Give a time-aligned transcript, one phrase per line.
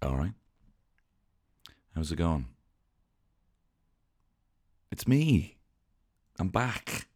[0.00, 0.32] All right.
[1.94, 2.46] How's it going?
[4.92, 5.56] It's me.
[6.38, 7.08] I'm back.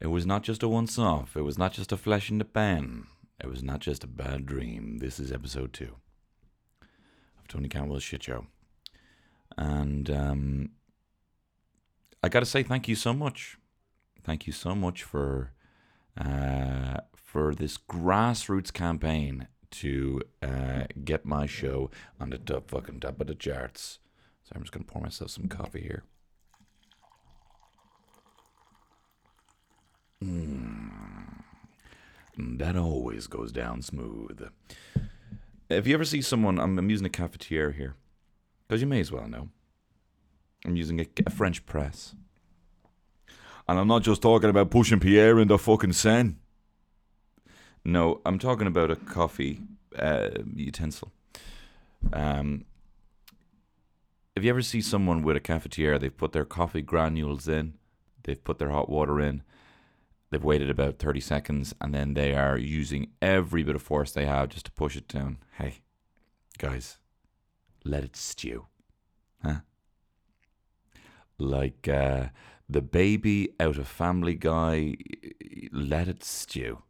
[0.00, 1.36] It was not just a once off.
[1.36, 3.06] It was not just a flash in the pan.
[3.38, 4.98] It was not just a bad dream.
[4.98, 5.94] This is episode two
[7.38, 8.46] of Tony Cantwell's Shit Show.
[9.56, 10.70] And um,
[12.22, 13.56] I got to say thank you so much.
[14.24, 15.52] Thank you so much for
[16.18, 23.20] uh, for this grassroots campaign to uh, get my show on the top fucking top
[23.20, 23.98] of the charts.
[24.44, 26.02] So I'm just gonna pour myself some coffee here.
[30.22, 30.90] Mm.
[32.36, 34.48] That always goes down smooth.
[35.68, 37.94] If you ever see someone, I'm, I'm using a cafetiere here,
[38.66, 39.48] because you may as well know.
[40.64, 42.14] I'm using a, a French press.
[43.68, 46.34] And I'm not just talking about pushing Pierre in the fucking Seine.
[47.84, 49.60] No, I'm talking about a coffee
[49.98, 51.12] uh, utensil.
[52.12, 52.64] Um,
[54.44, 57.74] you ever see someone with a cafetiere, they've put their coffee granules in,
[58.24, 59.42] they've put their hot water in,
[60.30, 64.26] they've waited about 30 seconds, and then they are using every bit of force they
[64.26, 65.38] have just to push it down.
[65.58, 65.82] Hey,
[66.58, 66.98] guys,
[67.84, 68.66] let it stew.
[69.44, 69.60] Huh?
[71.38, 72.28] Like uh,
[72.68, 74.96] the baby out of Family Guy,
[75.70, 76.82] let it stew.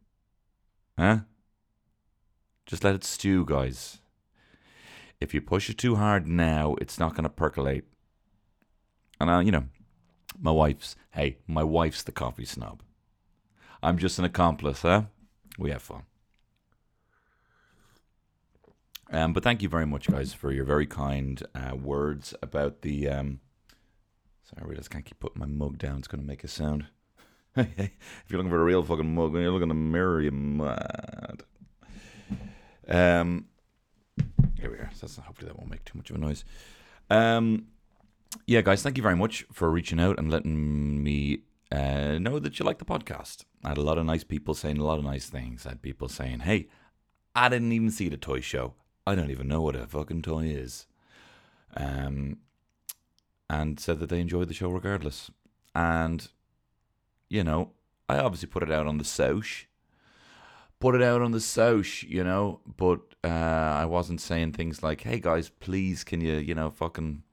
[1.01, 1.21] Huh?
[2.67, 4.01] Just let it stew, guys.
[5.19, 7.85] If you push it too hard now, it's not going to percolate.
[9.19, 9.63] And, uh, you know,
[10.39, 12.83] my wife's, hey, my wife's the coffee snob.
[13.81, 15.05] I'm just an accomplice, huh?
[15.57, 16.03] We have fun.
[19.09, 23.09] Um, but thank you very much, guys, for your very kind uh, words about the.
[23.09, 23.39] Um,
[24.43, 25.97] sorry, I I can't keep putting my mug down.
[25.97, 26.85] It's going to make a sound.
[27.55, 27.91] if
[28.29, 31.43] you're looking for a real fucking mug, when you look in the mirror, you're mad.
[32.87, 33.45] Um,
[34.59, 34.89] here we are.
[34.93, 36.45] So hopefully that won't make too much of a noise.
[37.09, 37.67] Um,
[38.47, 41.39] yeah, guys, thank you very much for reaching out and letting me
[41.71, 43.43] uh, know that you like the podcast.
[43.63, 45.65] I had a lot of nice people saying a lot of nice things.
[45.65, 46.67] I had people saying, "Hey,
[47.35, 48.75] I didn't even see the toy show.
[49.05, 50.87] I don't even know what a fucking toy is."
[51.75, 52.37] Um,
[53.49, 55.29] and said that they enjoyed the show regardless.
[55.75, 56.27] And
[57.31, 57.71] you know,
[58.09, 59.67] I obviously put it out on the Soch.
[60.81, 65.01] Put it out on the Soch, you know, but uh, I wasn't saying things like,
[65.01, 67.23] "Hey guys, please, can you, you know, fucking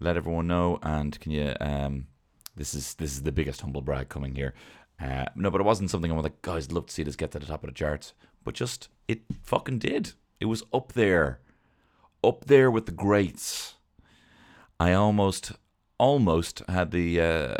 [0.00, 2.06] let everyone know?" And can you, um,
[2.54, 4.54] this is this is the biggest humble brag coming here.
[4.98, 7.32] Uh, no, but it wasn't something I was like, guys, love to see this get
[7.32, 8.14] to the top of the charts.
[8.44, 10.12] But just it fucking did.
[10.40, 11.40] It was up there,
[12.24, 13.74] up there with the greats.
[14.80, 15.52] I almost,
[15.98, 17.56] almost had the uh,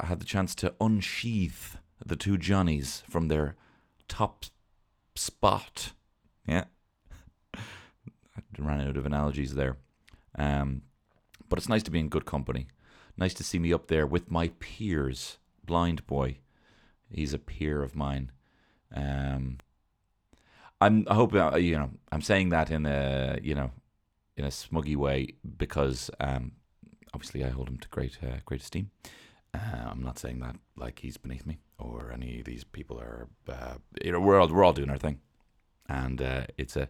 [0.00, 3.56] had the chance to unsheath the two Johnnies from their
[4.08, 4.44] top
[5.14, 5.92] spot.
[6.46, 6.64] Yeah,
[7.54, 7.60] I
[8.58, 9.76] ran out of analogies there.
[10.38, 10.82] Um,
[11.48, 12.68] but it's nice to be in good company.
[13.16, 15.38] Nice to see me up there with my peers.
[15.66, 16.36] Blindboy,
[17.10, 18.30] he's a peer of mine.
[18.94, 19.58] Um,
[20.80, 21.04] I'm.
[21.08, 21.90] I hope uh, you know.
[22.12, 23.70] I'm saying that in a you know,
[24.36, 26.52] in a smuggy way because um,
[27.14, 28.90] obviously I hold him to great uh, great esteem.
[29.54, 33.28] Uh, I'm not saying that like he's beneath me or any of these people are.
[33.48, 33.74] Uh,
[34.04, 35.20] you know, we're all we're all doing our thing,
[35.88, 36.88] and uh, it's a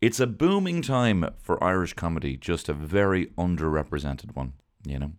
[0.00, 2.36] it's a booming time for Irish comedy.
[2.36, 5.12] Just a very underrepresented one, you know.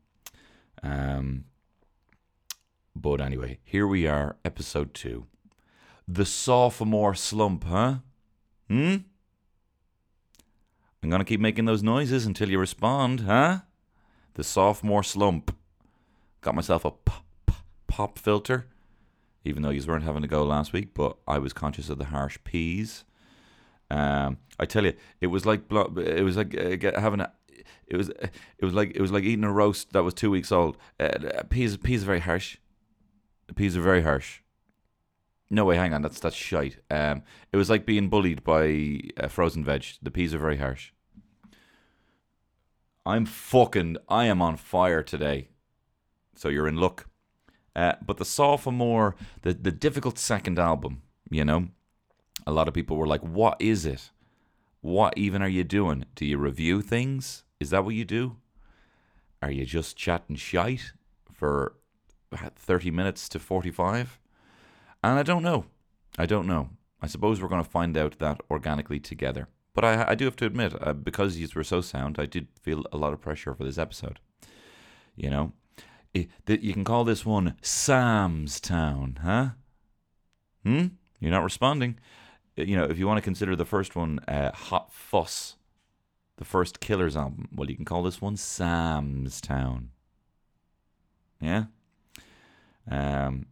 [0.84, 1.46] Um.
[2.94, 5.26] But anyway, here we are, episode two,
[6.08, 8.00] the sophomore slump, huh?
[8.68, 8.96] Hmm.
[11.02, 13.60] I'm gonna keep making those noises until you respond, huh?
[14.34, 15.56] The sophomore slump.
[16.42, 17.26] Got myself a pop,
[17.88, 18.66] pop filter,
[19.44, 22.06] even though you weren't having to go last week, but I was conscious of the
[22.06, 23.04] harsh P's.
[23.92, 27.32] Um, I tell you, it was like it was like uh, having a.
[27.86, 30.52] It was it was like it was like eating a roast that was two weeks
[30.52, 30.78] old.
[31.00, 32.58] Uh, peas peas are very harsh.
[33.56, 34.40] Peas are very harsh.
[35.50, 36.78] No way, hang on, that's that's shite.
[36.90, 39.86] Um, it was like being bullied by uh, frozen veg.
[40.02, 40.94] The peas are very harsh.
[43.06, 43.98] I'm fucking.
[44.08, 45.50] I am on fire today.
[46.36, 47.08] So you're in luck.
[47.76, 51.70] Uh, but the sophomore, the the difficult second album, you know,
[52.46, 54.12] a lot of people were like, "What is it?
[54.82, 56.06] What even are you doing?
[56.16, 57.44] Do you review things?
[57.60, 58.38] Is that what you do?
[59.42, 60.94] Are you just chatting shite
[61.32, 61.76] for
[62.56, 64.20] thirty minutes to forty-five?
[65.04, 65.66] And I don't know.
[66.18, 66.70] I don't know.
[67.02, 69.48] I suppose we're going to find out that organically together.
[69.74, 72.48] But I, I do have to admit, uh, because these were so sound, I did
[72.62, 74.20] feel a lot of pressure for this episode.
[75.16, 75.54] You know,
[76.16, 79.50] I- that you can call this one Sam's Town, huh?
[80.66, 80.88] Hmm?
[81.20, 82.00] You're not responding.
[82.58, 85.56] you know, if you want to consider the first one uh, Hot Fuss,
[86.38, 89.92] the first Killers album, well, you can call this one Sam's Town.
[91.40, 91.66] Yeah?
[92.90, 93.46] Um,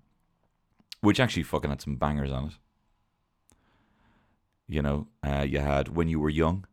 [1.01, 2.53] which actually fucking had some bangers on it.
[4.71, 6.67] You know, uh, you had When You Were Young,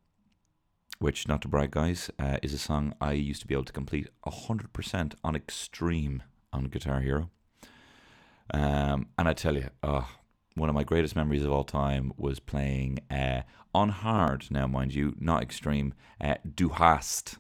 [0.99, 3.73] which, not to brag, guys, uh, is a song I used to be able to
[3.73, 6.23] complete 100% on Extreme
[6.53, 7.31] on Guitar Hero.
[8.53, 10.07] Um, and I tell you, oh,
[10.55, 13.43] one of my greatest memories of all time was playing uh,
[13.75, 17.39] on hard, now, mind you, not Extreme, uh, Du Hast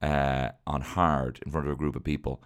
[0.00, 2.40] uh, on hard in front of a group of people.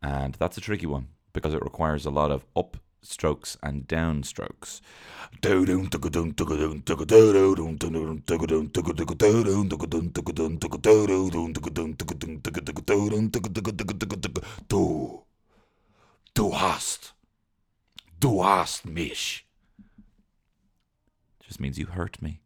[0.00, 4.22] And that's a tricky one because it requires a lot of up strokes and down
[4.22, 4.80] strokes.
[5.40, 5.64] Du,
[16.34, 17.14] du hast,
[18.20, 19.46] du hast mich.
[21.46, 22.40] Just means you hurt me,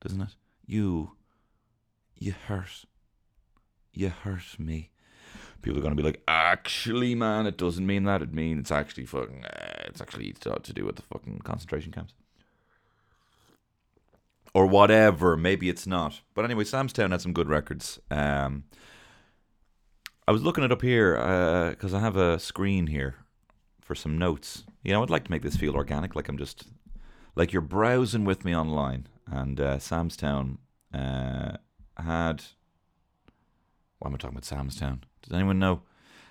[0.00, 0.36] doesn't it?
[0.66, 1.12] You,
[2.14, 2.84] you hurt,
[3.92, 4.90] you hurt me
[5.62, 8.22] people are going to be like, actually, man, it doesn't mean that.
[8.22, 12.14] It means it's actually fucking, uh, it's actually to, do with the fucking concentration camps.
[14.54, 15.36] Or whatever.
[15.36, 16.20] Maybe it's not.
[16.34, 17.98] But anyway, Sam's Town had some good records.
[18.10, 18.64] Um,
[20.26, 21.14] I was looking it up here
[21.70, 23.16] because uh, I have a screen here
[23.80, 24.64] for some notes.
[24.82, 26.64] You know, I'd like to make this feel organic, like I'm just
[27.34, 29.06] like you're browsing with me online.
[29.26, 30.58] And uh, Sam's Town
[30.94, 31.56] uh,
[31.96, 32.44] had.
[33.98, 35.04] Why am I talking about Sam's Town?
[35.22, 35.82] Does anyone know?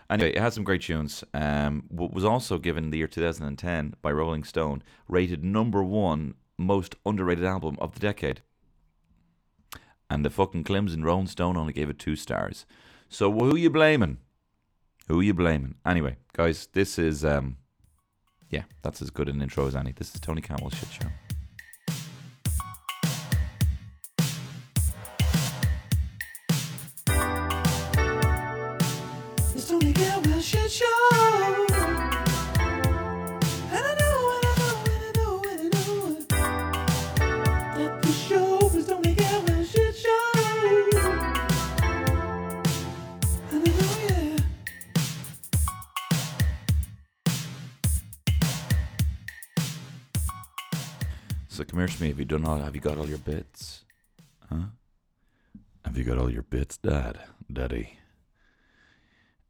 [0.10, 1.24] Anyway, it had some great tunes.
[1.34, 7.44] Um, was also given the year 2010 by Rolling Stone, rated number one most underrated
[7.44, 8.42] album of the decade.
[10.10, 12.66] And the fucking Clemson Rolling Stone only gave it two stars.
[13.10, 14.20] So who are you blaming?
[15.10, 15.76] Who are you blaming?
[15.86, 17.58] Anyway, guys, this is um,
[18.50, 19.92] yeah, that's as good an intro as any.
[19.92, 21.27] This is Tony Cantwell's shit show.
[52.00, 52.60] Me, have you done all?
[52.60, 53.84] Have you got all your bits?
[54.50, 54.68] Huh?
[55.84, 57.20] Have you got all your bits, Dad?
[57.52, 57.98] Daddy?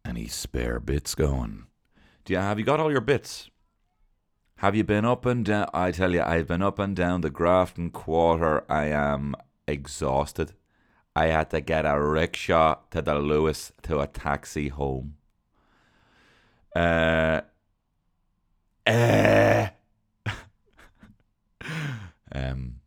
[0.06, 1.66] Any spare bits going?
[2.24, 3.50] Do you have you got all your bits?
[4.58, 5.70] Have you been up and down?
[5.74, 8.64] I tell you, I've been up and down the Grafton Quarter.
[8.72, 9.36] I am
[9.68, 10.54] exhausted.
[11.16, 15.16] I had to get a rickshaw to the Luas to a taxi home.
[16.74, 17.42] Uh,
[18.86, 19.68] uh,
[22.38, 22.80] um,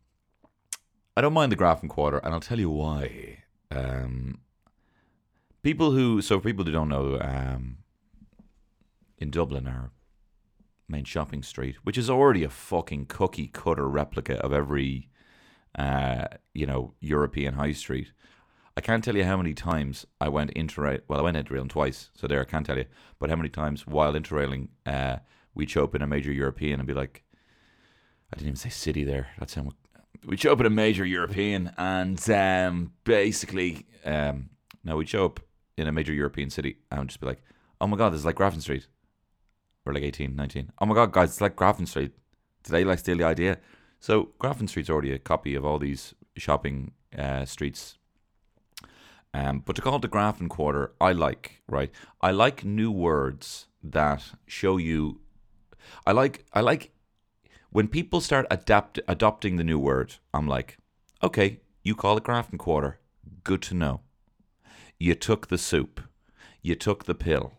[1.15, 3.43] I don't mind the Grafton Quarter, and I'll tell you why.
[3.69, 4.39] Um,
[5.61, 7.77] people who, so people who don't know, um,
[9.17, 9.91] in Dublin, our
[10.87, 15.09] main shopping street, which is already a fucking cookie cutter replica of every,
[15.77, 18.11] uh, you know, European high street.
[18.75, 21.01] I can't tell you how many times I went interrail.
[21.07, 22.85] Well, I went interrailing twice, so there I can't tell you.
[23.19, 25.17] But how many times while interrailing, uh,
[25.53, 27.23] we'd show in a major European and be like,
[28.31, 29.29] I didn't even say city there.
[29.39, 29.67] That's how
[30.25, 34.49] we'd show up at a major European, and um, basically, um,
[34.83, 35.39] now we'd show up
[35.77, 37.41] in a major European city and just be like,
[37.79, 38.87] "Oh my god, this is like Grafton Street,"
[39.85, 40.71] or like 18, 19.
[40.79, 42.13] Oh my god, guys, it's like Grafton Street.
[42.63, 43.57] Did they like steal the idea?
[43.99, 47.97] So Grafton Street's already a copy of all these shopping uh, streets.
[49.33, 51.91] Um, but to call it the Grafton Quarter, I like right.
[52.21, 55.21] I like new words that show you.
[56.05, 56.91] I like I like
[57.71, 60.77] when people start adapt adopting the new word, I'm like,
[61.23, 62.99] okay, you call it Grafton Quarter.
[63.43, 64.01] Good to know.
[64.99, 66.01] You took the soup.
[66.61, 67.53] You took the pill.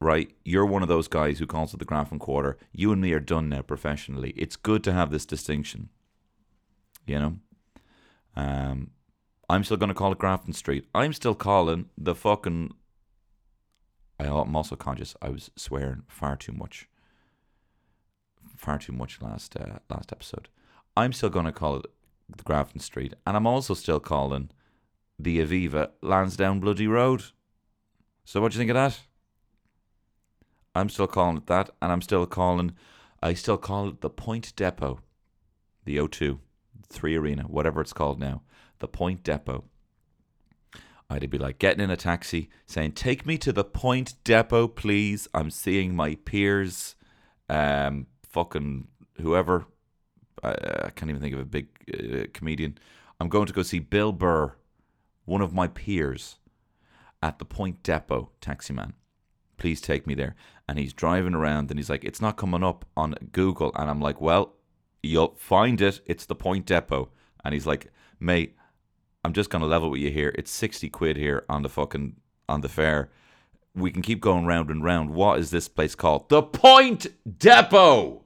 [0.00, 0.32] Right?
[0.44, 2.58] You're one of those guys who calls it the Grafton Quarter.
[2.72, 4.30] You and me are done now professionally.
[4.36, 5.88] It's good to have this distinction.
[7.06, 7.36] You know?
[8.34, 8.90] Um,
[9.48, 10.86] I'm still going to call it Grafton Street.
[10.94, 12.74] I'm still calling the fucking.
[14.18, 16.88] I'm also conscious I was swearing far too much
[18.62, 20.48] far too much last uh, last episode.
[20.96, 21.86] I'm still going to call it
[22.28, 24.50] the Grafton Street, and I'm also still calling
[25.18, 27.24] the Aviva Lansdowne Bloody Road.
[28.24, 29.00] So what do you think of that?
[30.74, 32.72] I'm still calling it that, and I'm still calling,
[33.22, 35.00] I still call it the Point Depot,
[35.84, 36.38] the O2,
[36.88, 38.42] Three Arena, whatever it's called now,
[38.78, 39.64] the Point Depot.
[41.10, 45.28] I'd be like getting in a taxi, saying, "Take me to the Point Depot, please.
[45.34, 46.94] I'm seeing my peers."
[47.50, 48.88] Um, fucking
[49.20, 49.66] whoever
[50.42, 50.50] I,
[50.84, 52.78] I can't even think of a big uh, comedian.
[53.20, 54.54] I'm going to go see Bill Burr,
[55.24, 56.38] one of my peers,
[57.22, 58.94] at the Point Depot taxi man.
[59.58, 60.34] Please take me there.
[60.68, 63.70] And he's driving around and he's like, it's not coming up on Google.
[63.76, 64.54] And I'm like, well,
[65.02, 66.00] you'll find it.
[66.06, 67.10] It's the Point Depot.
[67.44, 68.56] And he's like, mate,
[69.24, 70.34] I'm just gonna level with you here.
[70.36, 72.16] It's sixty quid here on the fucking
[72.48, 73.10] on the fare.
[73.74, 75.10] We can keep going round and round.
[75.10, 76.28] What is this place called?
[76.28, 77.06] The Point
[77.38, 78.21] Depot.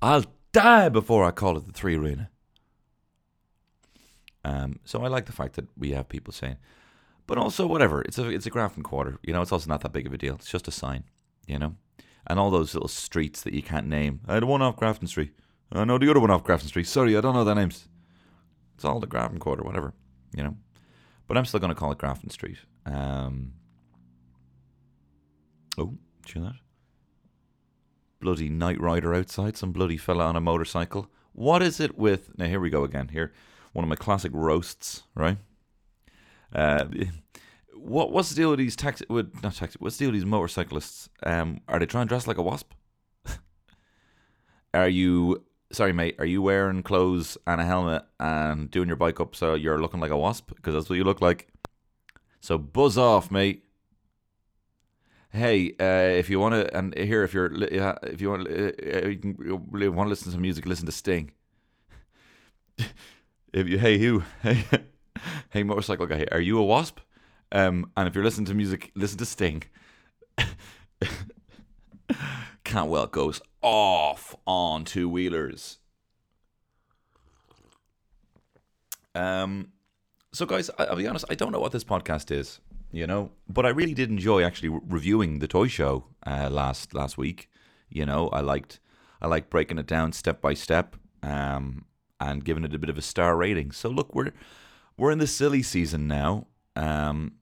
[0.00, 2.30] I'll die before I call it the Three Arena.
[4.44, 6.56] Um, so I like the fact that we have people saying,
[7.26, 8.02] but also whatever.
[8.02, 9.18] It's a it's a Grafton quarter.
[9.22, 10.36] You know, it's also not that big of a deal.
[10.36, 11.04] It's just a sign.
[11.46, 11.76] You know,
[12.26, 14.20] and all those little streets that you can't name.
[14.28, 15.32] I had one off Grafton Street.
[15.72, 16.86] I know the other one off Grafton Street.
[16.86, 17.88] Sorry, I don't know their names.
[18.74, 19.92] It's all the Grafton quarter, whatever.
[20.34, 20.56] You know,
[21.26, 22.58] but I'm still going to call it Grafton Street.
[22.86, 23.54] Um,
[25.76, 26.67] oh, do you know that?
[28.20, 31.08] Bloody night rider outside, some bloody fella on a motorcycle.
[31.32, 32.36] What is it with?
[32.36, 33.08] Now here we go again.
[33.08, 33.32] Here,
[33.72, 35.38] one of my classic roasts, right?
[36.52, 36.86] Uh,
[37.74, 39.04] what what's the deal with these taxi?
[39.08, 39.76] With, not taxi.
[39.78, 41.08] What's the deal with these motorcyclists?
[41.22, 42.72] Um, are they trying to dress like a wasp?
[44.74, 46.16] are you sorry, mate?
[46.18, 50.00] Are you wearing clothes and a helmet and doing your bike up so you're looking
[50.00, 50.50] like a wasp?
[50.54, 51.48] Because that's what you look like.
[52.40, 53.64] So buzz off, mate.
[55.30, 58.72] Hey, uh, if you want to, and here, if you're, if you want, uh,
[59.08, 61.32] you, can, you want to listen to some music, listen to Sting.
[63.52, 64.64] if you, hey, you, hey,
[65.50, 67.00] hey, motorcycle guy, are you a wasp?
[67.52, 69.64] Um, and if you're listening to music, listen to Sting.
[72.64, 75.78] Cantwell goes off on two wheelers.
[79.14, 79.72] Um,
[80.32, 83.30] so guys, I, will be honest, I don't know what this podcast is, you know,
[83.48, 87.48] but I really did enjoy actually re- reviewing the toy show uh, last last week.
[87.88, 88.80] You know, I liked
[89.20, 91.84] I liked breaking it down step by step, um,
[92.20, 93.72] and giving it a bit of a star rating.
[93.72, 94.32] So look, we're
[94.96, 96.46] we're in the silly season now.
[96.76, 97.34] Um,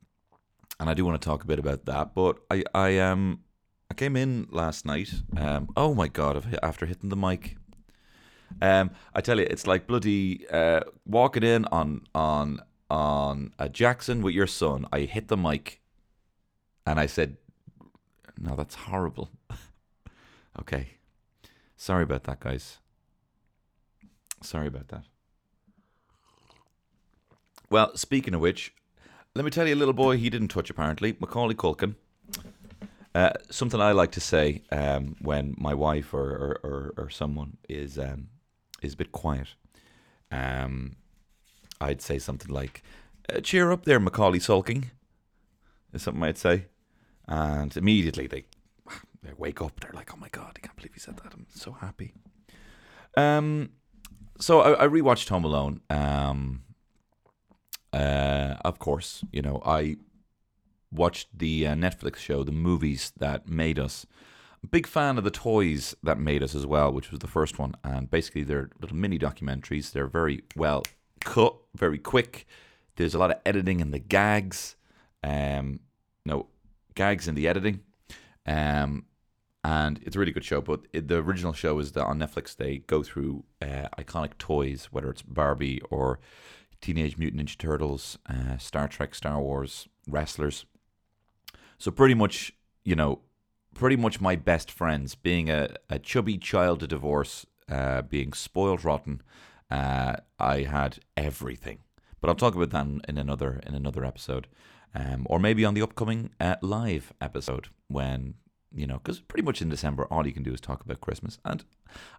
[0.79, 2.15] and I do want to talk a bit about that.
[2.15, 3.41] But I, I um,
[3.91, 5.13] I came in last night.
[5.37, 6.59] Um, oh my god!
[6.63, 7.57] After hitting the mic,
[8.61, 14.23] um, I tell you, it's like bloody uh, walking in on on on a Jackson
[14.23, 14.87] with your son.
[14.93, 15.81] I hit the mic,
[16.87, 17.37] and I said,
[18.39, 19.31] "No, that's horrible."
[20.61, 20.89] okay,
[21.77, 22.79] sorry about that, guys.
[24.43, 25.05] Sorry about that.
[27.69, 28.73] Well, speaking of which,
[29.35, 31.17] let me tell you, a little boy, he didn't touch apparently.
[31.19, 31.97] Macaulay Culkin.
[33.15, 37.57] Uh, something I like to say um, when my wife or, or, or, or someone
[37.69, 38.29] is um,
[38.83, 39.49] is a bit quiet.
[40.31, 40.97] Um,
[41.81, 42.83] I'd say something like,
[43.29, 44.91] uh, "Cheer up, there, Macaulay sulking."
[45.93, 46.67] Is something I'd say,
[47.27, 48.45] and immediately they
[49.23, 49.81] they wake up.
[49.81, 51.33] They're like, "Oh my god, I can't believe he said that!
[51.35, 52.15] I'm so happy."
[53.17, 53.71] Um,
[54.39, 55.81] so I, I rewatched Home Alone.
[55.89, 56.63] Um,
[57.93, 59.97] uh, of course, you know, I
[60.93, 64.07] watched the uh, Netflix show, The Movies That Made Us.
[64.71, 67.75] Big fan of the toys that made us as well, which was the first one.
[67.85, 69.93] And basically, they're little mini documentaries.
[69.93, 70.83] They're very well
[71.27, 72.47] cut, very quick.
[72.95, 74.77] There's a lot of editing in the gags.
[75.23, 75.81] Um,
[76.25, 76.47] no,
[76.95, 77.81] gags in the editing.
[78.47, 79.05] Um,
[79.65, 80.61] and it's a really good show.
[80.61, 84.89] But it, the original show is that on Netflix they go through uh, iconic toys,
[84.93, 86.21] whether it's Barbie or
[86.81, 90.65] Teenage Mutant Ninja Turtles, uh, Star Trek, Star Wars, wrestlers.
[91.79, 92.53] So pretty much,
[92.85, 93.21] you know,
[93.75, 98.85] pretty much my best friends, being a, a chubby child of divorce, uh, being spoiled
[98.85, 99.21] rotten,
[99.71, 101.79] uh, I had everything.
[102.21, 104.47] But I'll talk about that in, another in another episode,
[104.95, 108.35] um, or maybe on the upcoming uh, live episode when
[108.75, 111.39] you know, because pretty much in December, all you can do is talk about Christmas,
[111.45, 111.65] and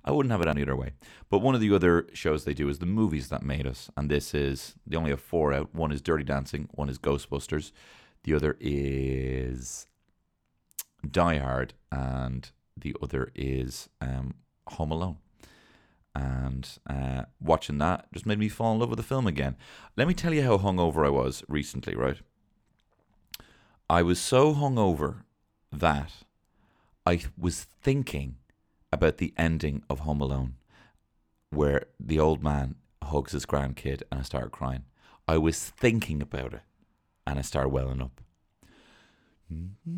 [0.04, 0.92] I wouldn't have it any other way.
[1.30, 4.10] But one of the other shows they do is the movies that made us, and
[4.10, 5.74] this is they only have four out.
[5.74, 7.72] One is Dirty Dancing, one is Ghostbusters,
[8.24, 9.86] the other is
[11.10, 14.36] Die Hard, and the other is um,
[14.68, 15.18] Home Alone.
[16.17, 19.55] And uh, watching that just made me fall in love with the film again.
[19.95, 22.17] Let me tell you how hungover I was recently, right?
[23.88, 25.17] I was so hungover
[25.71, 26.12] that
[27.05, 28.38] I was thinking
[28.91, 30.55] about the ending of Home Alone,
[31.51, 34.86] where the old man hugs his grandkid and I started crying.
[35.27, 36.62] I was thinking about it
[37.27, 38.21] and I started welling up.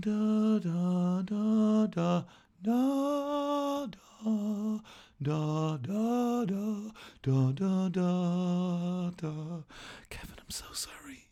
[0.01, 2.23] Da da da da
[2.61, 4.79] da da
[5.21, 9.63] da da da da da da da
[10.09, 11.27] Kevin, I'm so sorry.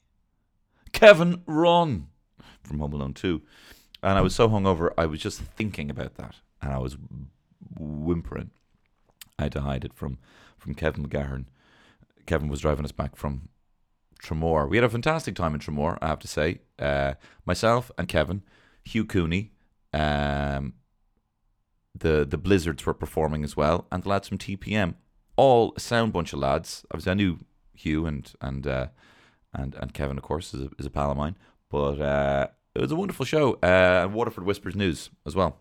[0.92, 2.08] Kevin, run
[2.64, 3.42] from Home Alone 2.
[4.04, 6.98] and I was so hungover, I was just thinking about that, and I was
[7.80, 8.52] whimpering.
[9.40, 10.18] I had to hide it from
[10.58, 11.46] from Kevin McGahern.
[12.26, 13.50] Kevin was driving us back from
[14.22, 14.68] Tramore.
[14.68, 16.60] We had a fantastic time in Tramore, I have to say.
[16.80, 17.14] Uh,
[17.46, 18.42] myself and Kevin,
[18.84, 19.52] Hugh Cooney,
[19.94, 20.74] um,
[22.00, 24.96] the the Blizzards were performing as well, and the lads from TPM,
[25.36, 26.86] all a sound bunch of lads.
[26.92, 27.40] Obviously, I knew
[27.74, 28.88] Hugh and and uh,
[29.54, 31.38] and and Kevin, of course, is a, is a pal of mine.
[31.70, 33.54] But uh, it was a wonderful show.
[33.56, 35.60] Uh, Waterford Whispers News as well,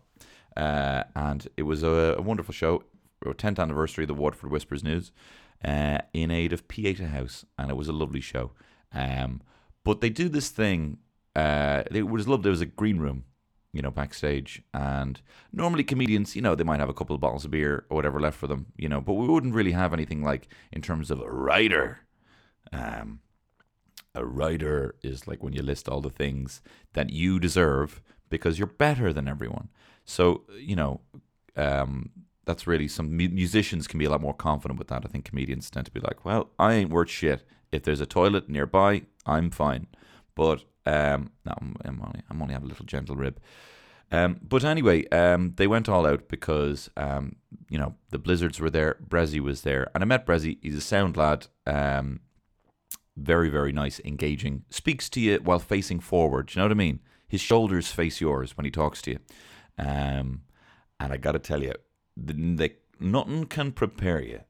[0.56, 2.82] uh, and it was a, a wonderful show.
[3.24, 5.10] 10th anniversary of the Waterford Whispers News
[5.64, 8.52] uh, in aid of Pieta House, and it was a lovely show.
[8.92, 9.42] Um,
[9.84, 10.98] but they do this thing.
[11.34, 12.44] Uh, it was lovely.
[12.44, 13.24] There was a green room,
[13.76, 15.20] you know, backstage, and
[15.52, 18.20] normally comedians, you know, they might have a couple of bottles of beer or whatever
[18.20, 21.20] left for them, you know, but we wouldn't really have anything like in terms of
[21.20, 22.00] a writer.
[22.72, 23.20] Um,
[24.14, 26.62] a writer is like when you list all the things
[26.94, 29.68] that you deserve because you're better than everyone.
[30.04, 31.00] So you know,
[31.56, 32.10] um,
[32.46, 35.02] that's really some musicians can be a lot more confident with that.
[35.04, 37.44] I think comedians tend to be like, well, I ain't worth shit.
[37.72, 39.88] If there's a toilet nearby, I'm fine.
[40.36, 43.40] But um, no, I'm, only I'm only having a little gentle rib.
[44.12, 47.34] Um, but anyway, um, they went all out because um,
[47.68, 50.58] you know the Blizzards were there, Bressie was there, and I met Bressie.
[50.62, 52.20] He's a sound lad, um,
[53.16, 54.62] very very nice, engaging.
[54.70, 56.54] Speaks to you while facing forward.
[56.54, 57.00] You know what I mean?
[57.26, 59.18] His shoulders face yours when he talks to you.
[59.78, 60.42] Um,
[61.00, 61.74] and I got to tell you,
[62.16, 64.40] the, the, nothing can prepare you.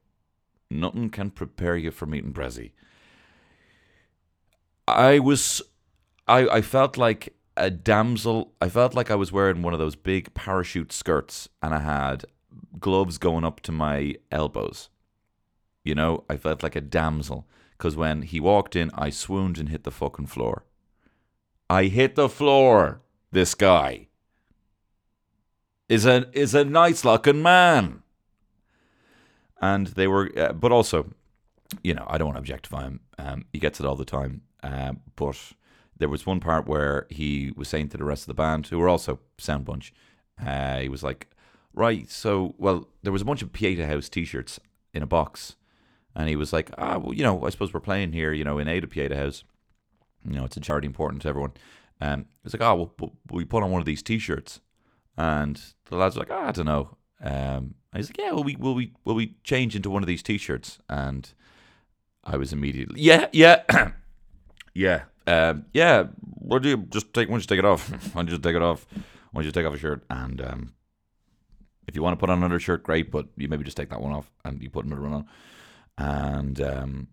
[0.69, 2.71] Nothing can prepare you for meeting Bressie.
[4.87, 5.61] I was,
[6.27, 8.53] I, I felt like a damsel.
[8.61, 12.25] I felt like I was wearing one of those big parachute skirts, and I had
[12.79, 14.89] gloves going up to my elbows.
[15.83, 19.69] You know, I felt like a damsel because when he walked in, I swooned and
[19.69, 20.65] hit the fucking floor.
[21.69, 23.01] I hit the floor.
[23.31, 24.07] This guy
[25.89, 28.03] is a is a nice looking man.
[29.59, 31.13] And they were, uh, but also,
[31.83, 32.99] you know, I don't want to objectify him.
[33.17, 34.41] Um, he gets it all the time.
[34.61, 35.53] Uh, but
[35.99, 38.79] there was one part where he was saying to the rest of the band, who
[38.79, 39.93] were also sound bunch,
[40.43, 41.27] uh, he was like,
[41.73, 44.59] "Right, so well, there was a bunch of Pieta House T-shirts
[44.93, 45.55] in a box."
[46.17, 48.57] And he was like, ah, well, you know, I suppose we're playing here, you know,
[48.57, 49.43] in aid of Pieta House.
[50.27, 51.51] You know, it's a charity important to everyone.
[52.01, 54.59] Um, he was like, oh, well, well, we put on one of these T-shirts,
[55.15, 56.97] and the lads were like, oh, I don't know.
[57.21, 60.07] Um, and he's like, yeah, will we, will we, will we change into one of
[60.07, 60.79] these T-shirts?
[60.89, 61.31] And
[62.23, 63.61] I was immediately, yeah, yeah,
[64.73, 66.05] yeah, um, yeah.
[66.19, 67.27] What do you just take?
[67.27, 67.89] Why don't you take it off?
[68.13, 68.87] Why don't you just take it off?
[69.31, 70.03] Why don't you take off a shirt?
[70.09, 70.73] And um,
[71.87, 73.11] if you want to put on another shirt, great.
[73.11, 75.27] But you maybe just take that one off and you put another one on
[75.97, 77.07] and um,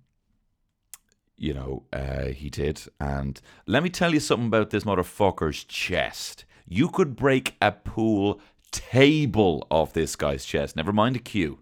[1.37, 2.83] you know uh, he did.
[3.01, 6.45] And let me tell you something about this motherfucker's chest.
[6.67, 10.77] You could break a pool table off this guy's chest.
[10.77, 11.61] Never mind a cue.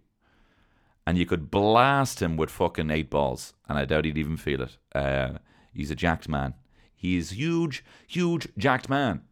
[1.07, 4.63] And you could blast him with fucking eight balls, and I doubt he'd even feel
[4.63, 4.79] it.
[4.95, 5.39] Uh,
[5.73, 6.55] he's a jacked man.
[6.95, 9.23] He's huge, huge jacked man.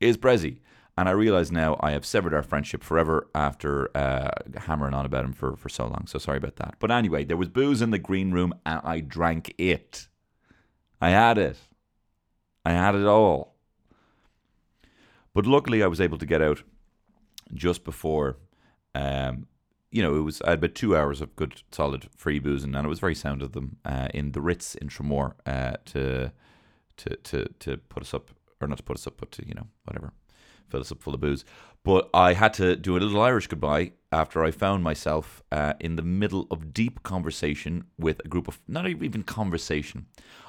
[0.00, 0.58] Is Bressie.
[0.96, 5.24] And I realize now I have severed our friendship forever after uh, hammering on about
[5.24, 6.06] him for, for so long.
[6.08, 6.74] So sorry about that.
[6.80, 10.08] But anyway, there was booze in the green room and I drank it.
[11.00, 11.56] I had it.
[12.64, 13.54] I had it all.
[15.34, 16.64] But luckily, I was able to get out
[17.54, 18.36] just before.
[18.94, 19.46] Um,
[19.90, 22.84] you know, it was I had about two hours of good, solid free boozing, and
[22.84, 26.32] it was very sound of them uh, in the Ritz in Tramore uh, to
[26.98, 29.54] to to to put us up, or not to put us up, but to you
[29.54, 30.12] know whatever
[30.68, 31.44] fill us up full of booze.
[31.82, 35.96] But I had to do a little Irish goodbye after I found myself uh, in
[35.96, 40.06] the middle of deep conversation with a group of, not even conversation,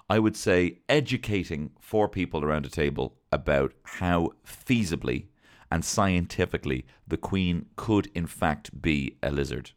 [0.10, 5.28] I would say educating four people around a table about how feasibly
[5.71, 9.71] and scientifically the Queen could in fact be a lizard.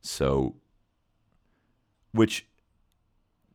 [0.00, 0.56] So,
[2.12, 2.46] which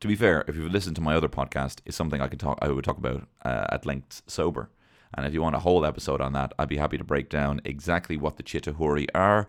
[0.00, 2.58] to be fair, if you've listened to my other podcast, is something I could talk
[2.62, 4.70] I would talk about uh, at length sober.
[5.14, 7.60] And if you want a whole episode on that, I'd be happy to break down
[7.64, 9.48] exactly what the Chitauri are,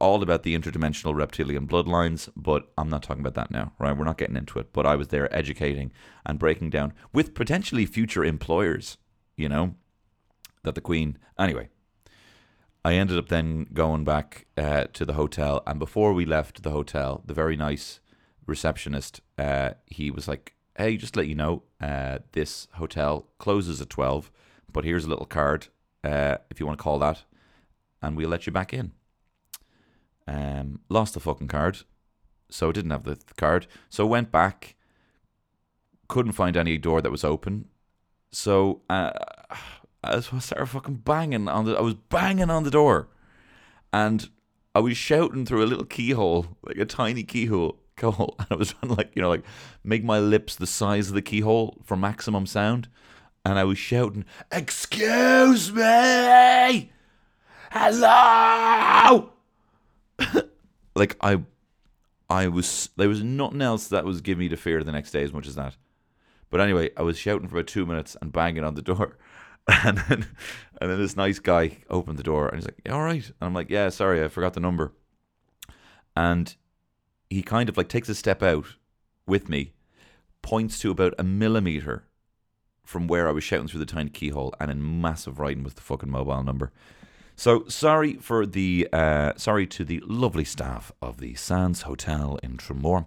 [0.00, 3.96] all about the interdimensional reptilian bloodlines, but I'm not talking about that now, right?
[3.96, 4.72] We're not getting into it.
[4.72, 5.92] But I was there educating
[6.24, 8.96] and breaking down with potentially future employers,
[9.36, 9.74] you know,
[10.62, 11.18] that the Queen.
[11.38, 11.68] Anyway,
[12.84, 16.70] I ended up then going back uh, to the hotel, and before we left the
[16.70, 18.00] hotel, the very nice
[18.46, 23.90] receptionist, uh, he was like, "Hey, just let you know, uh, this hotel closes at
[23.90, 24.30] twelve
[24.72, 25.68] but here's a little card
[26.04, 27.24] uh, if you want to call that,
[28.02, 28.92] and we'll let you back in.
[30.26, 31.78] Um, lost the fucking card,
[32.48, 33.66] so didn't have the, the card.
[33.88, 34.76] So went back,
[36.08, 37.66] couldn't find any door that was open.
[38.30, 39.12] So uh,
[40.02, 41.76] I started fucking banging on the.
[41.76, 43.08] I was banging on the door,
[43.92, 44.28] and
[44.74, 47.76] I was shouting through a little keyhole, like a tiny keyhole.
[47.96, 49.44] Keyhole, and I was trying to like you know like
[49.84, 52.88] make my lips the size of the keyhole for maximum sound,
[53.44, 56.92] and I was shouting, "Excuse me,
[57.70, 59.32] hello!"
[60.94, 61.42] like I,
[62.30, 65.22] I was there was nothing else that was giving me the fear the next day
[65.22, 65.76] as much as that.
[66.48, 69.18] But anyway, I was shouting for about two minutes and banging on the door.
[69.84, 70.26] And then,
[70.80, 73.54] and then this nice guy opened the door and he's like, "All right," and I'm
[73.54, 74.92] like, "Yeah, sorry, I forgot the number."
[76.16, 76.54] And
[77.28, 78.66] he kind of like takes a step out
[79.26, 79.72] with me,
[80.42, 82.04] points to about a millimeter
[82.84, 85.80] from where I was shouting through the tiny keyhole, and in massive writing was the
[85.82, 86.72] fucking mobile number.
[87.36, 92.56] So sorry for the uh, sorry to the lovely staff of the Sands Hotel in
[92.56, 93.06] Tramore.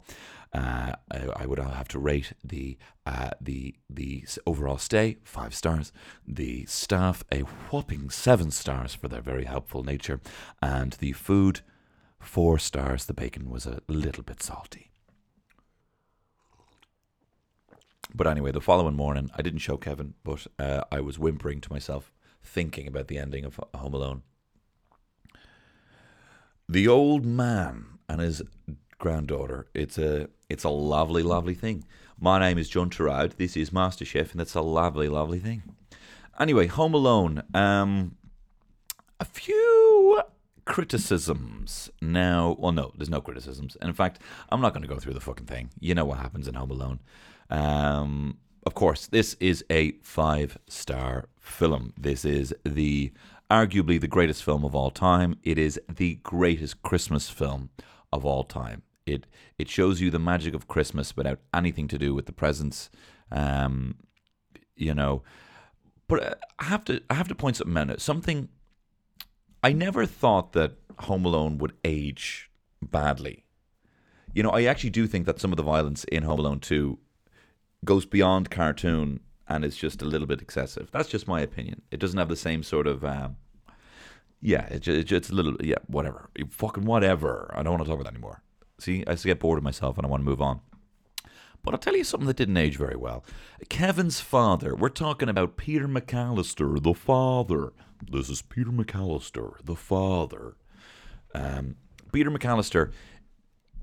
[0.53, 5.91] Uh, I, I, would have to rate the uh, the the overall stay five stars.
[6.27, 10.21] The staff a whopping seven stars for their very helpful nature,
[10.61, 11.61] and the food
[12.19, 13.05] four stars.
[13.05, 14.91] The bacon was a little bit salty.
[18.13, 21.73] But anyway, the following morning, I didn't show Kevin, but uh, I was whimpering to
[21.73, 22.11] myself,
[22.43, 24.21] thinking about the ending of Home Alone.
[26.69, 28.43] The old man and his
[29.03, 29.67] granddaughter.
[29.73, 31.83] It's a it's a lovely, lovely thing.
[32.19, 33.37] My name is John Torode.
[33.37, 35.63] This is MasterChef, and it's a lovely, lovely thing.
[36.39, 37.41] Anyway, Home Alone.
[37.55, 38.17] Um,
[39.19, 40.21] a few
[40.65, 41.89] criticisms.
[42.03, 43.75] Now, well, no, there's no criticisms.
[43.81, 45.71] And in fact, I'm not going to go through the fucking thing.
[45.79, 46.99] You know what happens in Home Alone.
[47.49, 48.37] Um,
[48.67, 51.93] of course, this is a five star film.
[51.97, 53.11] This is the
[53.49, 55.39] arguably the greatest film of all time.
[55.41, 57.71] It is the greatest Christmas film
[58.11, 58.83] of all time.
[59.05, 62.89] It it shows you the magic of Christmas without anything to do with the presents.
[63.31, 63.95] Um,
[64.75, 65.23] you know,
[66.07, 68.01] but I have to I have to point something out.
[68.01, 68.49] Something
[69.63, 72.49] I never thought that Home Alone would age
[72.81, 73.45] badly.
[74.33, 76.97] You know, I actually do think that some of the violence in Home Alone 2
[77.85, 80.89] goes beyond cartoon and is just a little bit excessive.
[80.91, 81.81] That's just my opinion.
[81.91, 83.35] It doesn't have the same sort of um,
[84.41, 86.29] yeah, it's, it's a little yeah, whatever.
[86.49, 87.49] Fucking whatever.
[87.55, 88.43] I don't want to talk about that anymore.
[88.83, 90.59] See, I just get bored of myself and I want to move on.
[91.63, 93.23] But I'll tell you something that didn't age very well.
[93.69, 97.71] Kevin's father, we're talking about Peter McCallister, the father.
[98.11, 100.57] This is Peter McCallister, the father.
[101.33, 101.77] Um,
[102.11, 102.91] Peter McCallister,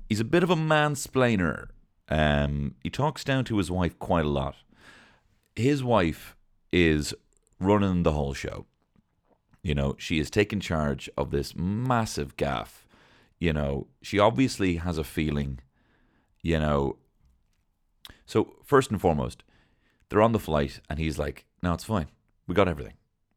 [0.07, 1.69] he's a bit of a mansplainer.
[2.07, 4.57] Um, he talks down to his wife quite a lot.
[5.55, 6.35] His wife
[6.71, 7.15] is
[7.59, 8.67] running the whole show.
[9.63, 12.85] You know, she is taking charge of this massive gaff.
[13.41, 15.59] You know, she obviously has a feeling,
[16.43, 16.97] you know.
[18.27, 19.43] So, first and foremost,
[20.07, 22.07] they're on the flight, and he's like, No, it's fine.
[22.45, 22.93] We got everything.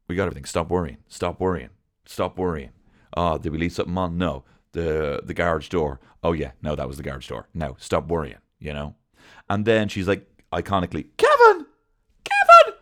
[0.07, 0.45] We got everything.
[0.45, 0.99] Stop worrying.
[1.07, 1.71] Stop worrying.
[2.05, 2.69] Stop worrying.
[3.17, 4.19] Oh, did we leave something on?
[4.19, 4.43] No.
[4.73, 5.99] The the garage door.
[6.23, 7.47] Oh yeah, no, that was the garage door.
[7.55, 8.93] No, stop worrying, you know?
[9.49, 11.65] And then she's like iconically, Kevin!
[12.23, 12.73] Kevin!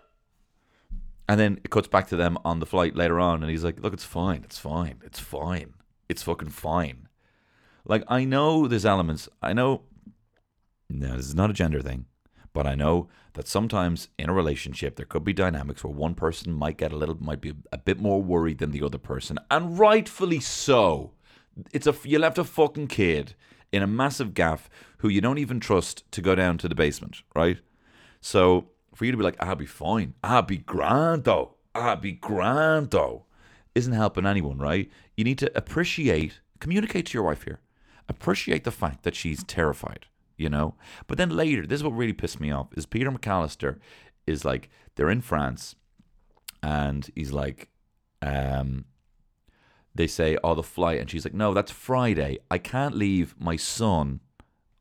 [1.30, 3.80] And then it cuts back to them on the flight later on, and he's like,
[3.80, 5.76] Look, it's fine, it's fine, it's fine.
[6.10, 7.08] It's fucking fine.
[7.86, 9.84] Like I know there's elements I know
[10.90, 12.06] no, this is not a gender thing.
[12.54, 16.54] But I know that sometimes in a relationship there could be dynamics where one person
[16.54, 19.78] might get a little might be a bit more worried than the other person, and
[19.78, 21.14] rightfully so.
[21.72, 23.36] It's a you left a fucking kid
[23.72, 27.24] in a massive gaff who you don't even trust to go down to the basement,
[27.36, 27.58] right?
[28.22, 32.12] So for you to be like, I'll be fine, I'll be grand though, I'll be
[32.12, 33.26] grand though,
[33.74, 34.92] isn't helping anyone, right?
[35.18, 37.60] You need to appreciate, communicate to your wife here,
[38.10, 40.76] appreciate the fact that she's terrified you know.
[41.08, 43.80] But then later, this is what really pissed me off: is Peter McCallister
[44.26, 45.76] is like they're in France,
[46.62, 47.70] and he's like,
[48.22, 48.86] um,
[49.96, 52.40] they say, "Oh, the flight," and she's like, "No, that's Friday.
[52.50, 54.20] I can't leave my son."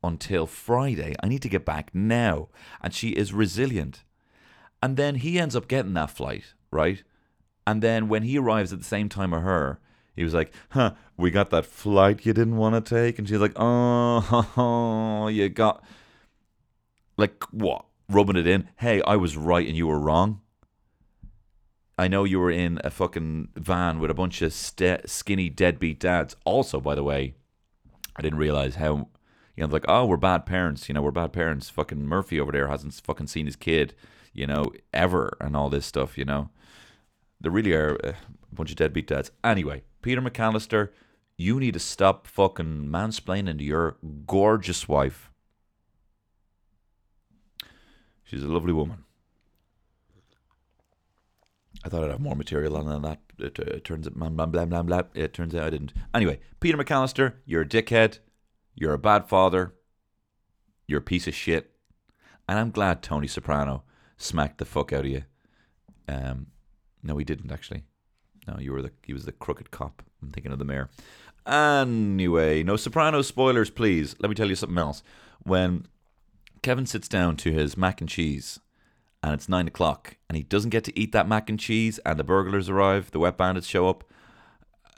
[0.04, 1.14] Until Friday.
[1.22, 2.48] I need to get back now.
[2.80, 4.02] And she is resilient.
[4.82, 7.04] And then he ends up getting that flight, right?
[7.68, 9.78] And then when he arrives at the same time as her,
[10.14, 13.18] he was like, huh, we got that flight you didn't want to take.
[13.18, 15.82] And she's like, oh, you got,
[17.16, 17.86] like, what?
[18.08, 18.68] Rubbing it in.
[18.76, 20.40] Hey, I was right and you were wrong.
[21.98, 26.00] I know you were in a fucking van with a bunch of st- skinny deadbeat
[26.00, 26.36] dads.
[26.44, 27.34] Also, by the way,
[28.16, 29.08] I didn't realize how,
[29.56, 30.88] you know, like, oh, we're bad parents.
[30.88, 31.70] You know, we're bad parents.
[31.70, 33.94] Fucking Murphy over there hasn't fucking seen his kid,
[34.32, 36.50] you know, ever and all this stuff, you know.
[37.40, 38.12] They really are uh,
[38.50, 39.30] a bunch of deadbeat dads.
[39.44, 40.90] Anyway, Peter McCallister,
[41.36, 45.30] you need to stop fucking mansplaining to your gorgeous wife.
[48.24, 49.04] She's a lovely woman.
[51.84, 53.20] I thought I'd have more material on than that.
[53.38, 55.02] It, uh, it turns out, blah, blah, blah, blah, blah.
[55.14, 55.92] It turns out I didn't.
[56.14, 58.18] Anyway, Peter McCallister, you're a dickhead.
[58.74, 59.74] You're a bad father.
[60.86, 61.72] You're a piece of shit.
[62.48, 63.84] And I'm glad Tony Soprano
[64.16, 65.24] smacked the fuck out of you.
[66.08, 66.46] Um,
[67.02, 67.84] no, he didn't actually.
[68.46, 70.02] No, you were the he was the crooked cop.
[70.20, 70.90] I'm thinking of the mayor.
[71.46, 74.14] Anyway, no Soprano spoilers, please.
[74.20, 75.02] Let me tell you something else.
[75.42, 75.86] When
[76.62, 78.60] Kevin sits down to his mac and cheese,
[79.22, 82.18] and it's nine o'clock, and he doesn't get to eat that mac and cheese, and
[82.18, 84.04] the burglars arrive, the wet bandits show up.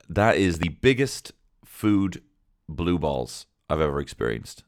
[0.09, 1.33] That is the biggest
[1.64, 2.22] food
[2.68, 4.64] blue balls I've ever experienced.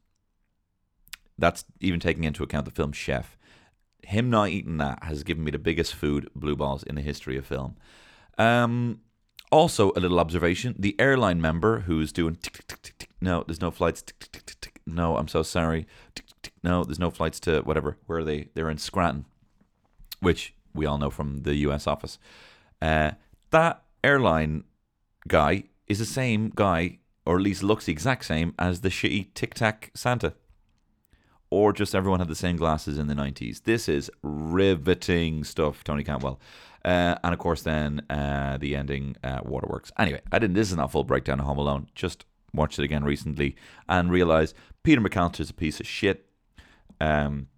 [1.38, 3.36] That's even taking into account the film Chef.
[4.02, 7.36] Him not eating that has given me the biggest food blue balls in the history
[7.36, 7.76] of film.
[8.38, 9.00] Um,
[9.50, 13.10] also, a little observation: the airline member who's doing tick tick tick.
[13.20, 14.04] No, there's no flights.
[14.86, 15.86] No, I'm so sorry.
[16.62, 17.98] No, there's no flights to whatever.
[18.06, 18.48] Where are they?
[18.54, 19.26] They're in Scranton,
[20.20, 21.86] which we all know from the U.S.
[21.86, 22.18] office.
[22.80, 23.12] Uh,
[23.50, 24.64] that airline
[25.26, 29.32] guy is the same guy, or at least looks the exact same as the shitty
[29.34, 30.34] Tic Tac Santa.
[31.50, 33.62] Or just everyone had the same glasses in the 90s.
[33.62, 36.40] This is riveting stuff, Tony Cantwell.
[36.84, 39.92] Uh, and of course, then uh, the ending, uh, Waterworks.
[39.98, 40.54] Anyway, I didn't.
[40.54, 41.88] This is not full breakdown of Home Alone.
[41.94, 43.54] Just watched it again recently
[43.88, 45.02] and realized Peter
[45.38, 46.28] is a piece of shit.
[47.00, 47.48] Um,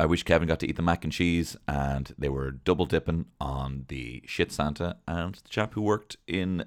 [0.00, 3.26] I wish Kevin got to eat the mac and cheese, and they were double dipping
[3.40, 6.64] on the shit Santa and the chap who worked in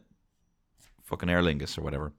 [1.03, 2.11] fucking Aer Lingus or whatever.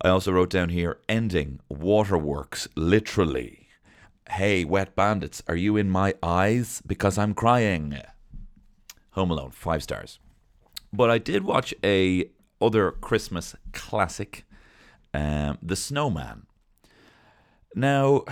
[0.00, 3.68] I also wrote down here ending waterworks literally.
[4.30, 6.82] Hey, wet bandits, are you in my eyes?
[6.86, 8.00] Because I'm crying.
[9.12, 10.20] Home Alone, five stars.
[10.92, 12.30] But I did watch a
[12.60, 14.44] other Christmas classic,
[15.12, 16.46] um, The Snowman.
[17.74, 18.24] Now,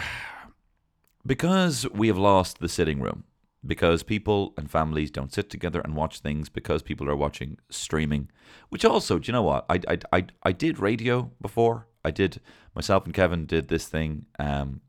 [1.27, 3.25] because we have lost the sitting room,
[3.67, 8.31] because people and families don't sit together and watch things, because people are watching streaming,
[8.69, 9.67] which also, do you know what?
[9.69, 11.89] I, I, I, I did radio before.
[12.05, 12.41] I did,
[12.75, 14.81] myself and Kevin did this thing um,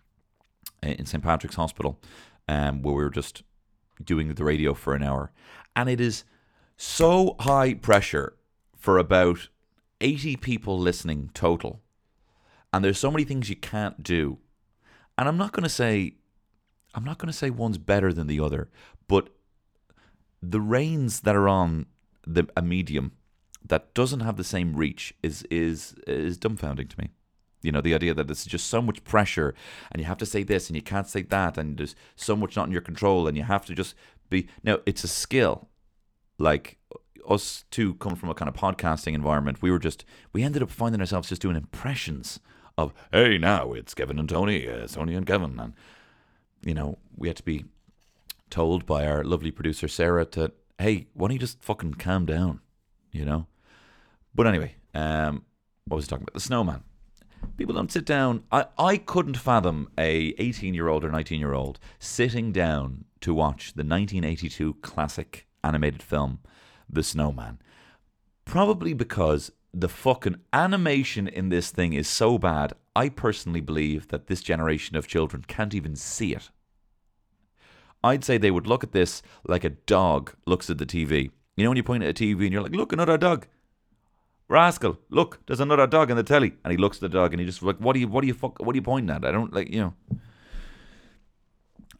[0.83, 1.23] in St.
[1.23, 1.99] Patrick's Hospital
[2.47, 3.43] um, where we were just
[4.03, 5.31] doing the radio for an hour
[5.77, 6.23] and it is
[6.75, 8.35] so high pressure
[8.75, 9.49] for about
[10.01, 11.81] 80 people listening total.
[12.73, 14.39] And there's so many things you can't do.
[15.17, 16.15] And I'm not going to say
[16.97, 18.69] I'm not going to say one's better than the other,
[19.07, 19.29] but
[20.41, 21.85] the reins that are on
[22.25, 23.11] the a medium
[23.63, 27.11] that doesn't have the same reach is is is dumbfounding to me.
[27.61, 29.53] You know, the idea that it's just so much pressure
[29.91, 32.55] and you have to say this and you can't say that and there's so much
[32.55, 33.93] not in your control and you have to just
[34.31, 35.69] be now it's a skill
[36.39, 36.79] like
[37.29, 40.71] us two come from a kind of podcasting environment we were just we ended up
[40.71, 42.39] finding ourselves just doing impressions
[42.77, 45.73] of hey now it's kevin and tony uh, tony and kevin and
[46.63, 47.65] you know we had to be
[48.49, 52.61] told by our lovely producer sarah to hey why don't you just fucking calm down
[53.11, 53.47] you know?
[54.35, 55.43] But anyway um
[55.85, 56.33] what was I talking about?
[56.33, 56.83] The snowman.
[57.55, 58.43] People don't sit down.
[58.51, 63.33] I i couldn't fathom a 18 year old or 19 year old sitting down to
[63.33, 66.39] watch the 1982 classic animated film,
[66.89, 67.59] The Snowman.
[68.45, 74.25] Probably because the fucking animation in this thing is so bad, I personally believe that
[74.25, 76.49] this generation of children can't even see it.
[78.03, 81.29] I'd say they would look at this like a dog looks at the TV.
[81.55, 83.45] You know when you point at a TV and you're like, look, another dog.
[84.47, 86.55] Rascal, look, there's another dog in the telly.
[86.63, 88.27] And he looks at the dog and he just like, what are you, what are
[88.27, 89.23] you, fuck, what are you pointing at?
[89.23, 89.93] I don't like, you know.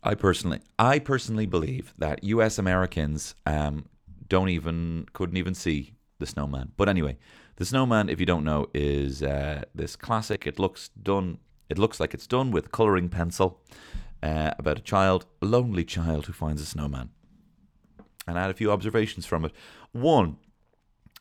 [0.02, 2.58] I personally, I personally believe that U.S.
[2.58, 3.86] Americans um,
[4.28, 6.72] don't even couldn't even see the snowman.
[6.76, 7.18] But anyway,
[7.58, 10.48] the snowman, if you don't know, is uh, this classic.
[10.48, 11.40] It looks done.
[11.70, 13.62] It looks like it's done with coloring pencil
[14.24, 17.10] uh, about a child, a lonely child who finds a snowman.
[18.28, 19.52] And I had a few observations from it.
[19.92, 20.38] One,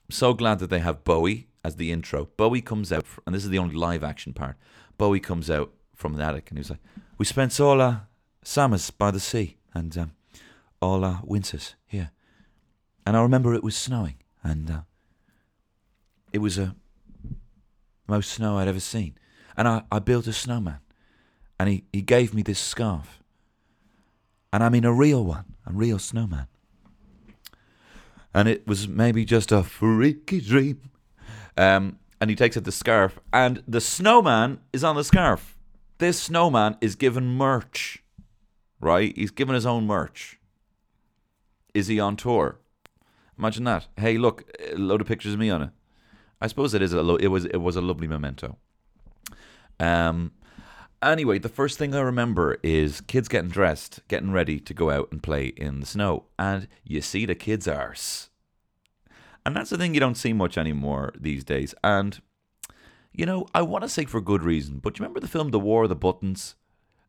[0.04, 2.26] I'm so glad that they have Bowie as the intro.
[2.36, 4.56] Bowie comes out, and this is the only live action part.
[4.98, 6.80] Bowie comes out from the attic, and he's like,
[7.18, 8.06] "We spent all our
[8.46, 10.12] summers by the sea and um,
[10.80, 12.10] all our winters here.
[13.04, 14.80] And I remember it was snowing, and uh,
[16.36, 16.76] it was a
[18.06, 19.18] most snow I'd ever seen.
[19.56, 20.78] And I, I built a snowman,
[21.58, 23.22] and he, he gave me this scarf.
[24.52, 26.46] And I mean a real one, a real snowman.
[28.32, 30.90] And it was maybe just a freaky dream.
[31.56, 35.56] Um, and he takes out the scarf, and the snowman is on the scarf.
[35.98, 38.02] This snowman is given merch
[38.80, 39.16] right?
[39.16, 40.38] He's given his own merch.
[41.74, 42.58] Is he on tour?
[43.38, 43.86] Imagine that.
[43.96, 45.70] Hey, look, a load of pictures of me on it.
[46.40, 48.58] I suppose it is a lo- it was it was a lovely memento.
[49.80, 50.32] Um,
[51.02, 55.08] Anyway, the first thing I remember is kids getting dressed, getting ready to go out
[55.12, 58.30] and play in the snow, and you see the kids' arse.
[59.44, 61.74] And that's the thing you don't see much anymore these days.
[61.84, 62.20] And,
[63.12, 65.60] you know, I want to say for good reason, but you remember the film The
[65.60, 66.54] War of the Buttons?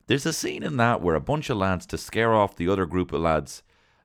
[0.07, 2.85] There's a scene in that where a bunch of lads, to scare off the other
[2.85, 3.63] group of lads,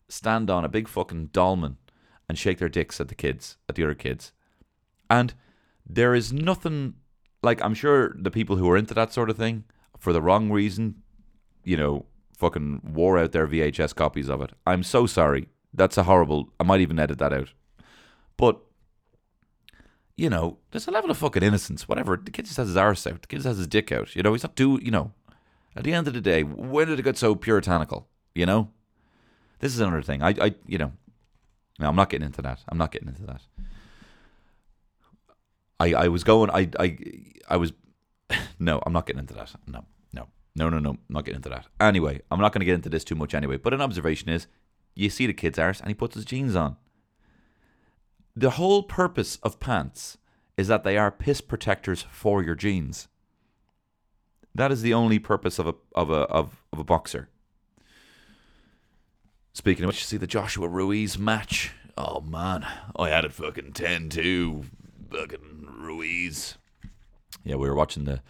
[0.08, 1.76] stand on a big fucking dolman
[2.28, 4.32] and shake their dicks at the kids, at the other kids.
[5.12, 5.34] And
[5.84, 6.94] there is nothing
[7.42, 9.64] like I'm sure the people who are into that sort of thing
[9.98, 11.02] for the wrong reason,
[11.64, 12.06] you know,
[12.38, 14.52] fucking wore out their VHS copies of it.
[14.66, 15.48] I'm so sorry.
[15.74, 16.48] That's a horrible.
[16.58, 17.52] I might even edit that out.
[18.38, 18.58] But
[20.16, 21.86] you know, there's a level of fucking innocence.
[21.86, 22.16] Whatever.
[22.16, 23.20] The kid just has his arse out.
[23.20, 24.16] The kid just has his dick out.
[24.16, 24.78] You know, he's not do.
[24.82, 25.12] You know,
[25.76, 28.08] at the end of the day, when did it get so puritanical?
[28.34, 28.70] You know,
[29.58, 30.22] this is another thing.
[30.22, 30.92] I, I, you know,
[31.78, 32.60] no, I'm not getting into that.
[32.68, 33.42] I'm not getting into that.
[35.80, 36.50] I, I was going.
[36.50, 36.98] I, I,
[37.48, 37.72] I was.
[38.58, 39.52] No, I'm not getting into that.
[39.66, 40.96] No, no, no, no, no.
[41.08, 41.66] Not getting into that.
[41.80, 43.56] Anyway, I'm not going to get into this too much anyway.
[43.56, 44.46] But an observation is,
[44.94, 46.76] you see the kid's arse and he puts his jeans on.
[48.36, 50.16] The whole purpose of pants
[50.56, 53.08] is that they are piss protectors for your jeans.
[54.54, 57.28] That is the only purpose of a of a of, of a boxer.
[59.54, 61.72] Speaking of which, you see the Joshua Ruiz match.
[61.96, 64.64] Oh man, I had it fucking 10-2.
[65.12, 66.56] Fucking Ruiz.
[67.44, 68.22] Yeah, we were watching the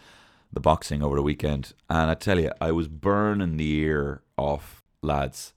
[0.53, 4.83] the boxing over the weekend, and I tell you, I was burning the ear off
[5.01, 5.55] lads.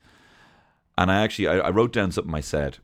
[0.98, 2.78] And I actually I, I wrote down something I said,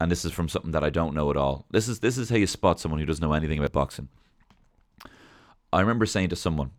[0.00, 1.66] and this is from something that I don't know at all.
[1.70, 4.08] This is this is how you spot someone who doesn't know anything about boxing.
[5.72, 6.70] I remember saying to someone,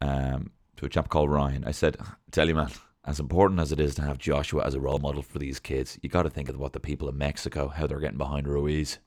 [0.00, 1.96] um, to a chap called Ryan, I said,
[2.32, 2.70] "Tell you, man,
[3.04, 5.98] as important as it is to have Joshua as a role model for these kids,
[6.02, 8.98] you got to think of what the people in Mexico, how they're getting behind Ruiz.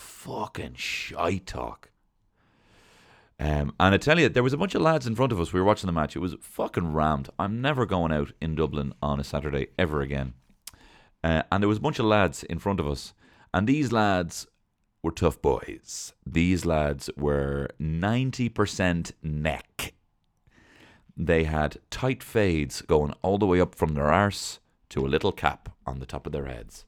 [0.00, 1.90] Fucking shite talk.
[3.38, 5.52] Um, and I tell you, there was a bunch of lads in front of us.
[5.52, 6.16] We were watching the match.
[6.16, 7.28] It was fucking rammed.
[7.38, 10.34] I'm never going out in Dublin on a Saturday ever again.
[11.22, 13.12] Uh, and there was a bunch of lads in front of us,
[13.52, 14.46] and these lads
[15.02, 16.14] were tough boys.
[16.26, 19.94] These lads were 90% neck.
[21.14, 25.32] They had tight fades going all the way up from their arse to a little
[25.32, 26.86] cap on the top of their heads.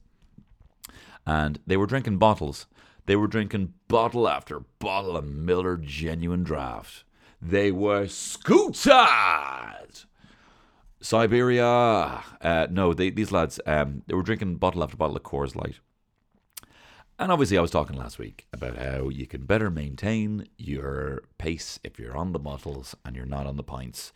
[1.25, 2.65] And they were drinking bottles.
[3.05, 7.03] They were drinking bottle after bottle of Miller Genuine Draft.
[7.41, 8.93] They were scooted!
[11.01, 12.23] Siberia.
[12.41, 15.79] Uh, no, they, these lads, um, they were drinking bottle after bottle of Coors Light.
[17.19, 21.79] And obviously, I was talking last week about how you can better maintain your pace
[21.83, 24.13] if you're on the bottles and you're not on the pints.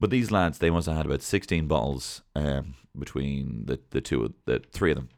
[0.00, 4.32] But these lads, they must have had about 16 bottles um, between the, the two,
[4.46, 5.08] the three of them.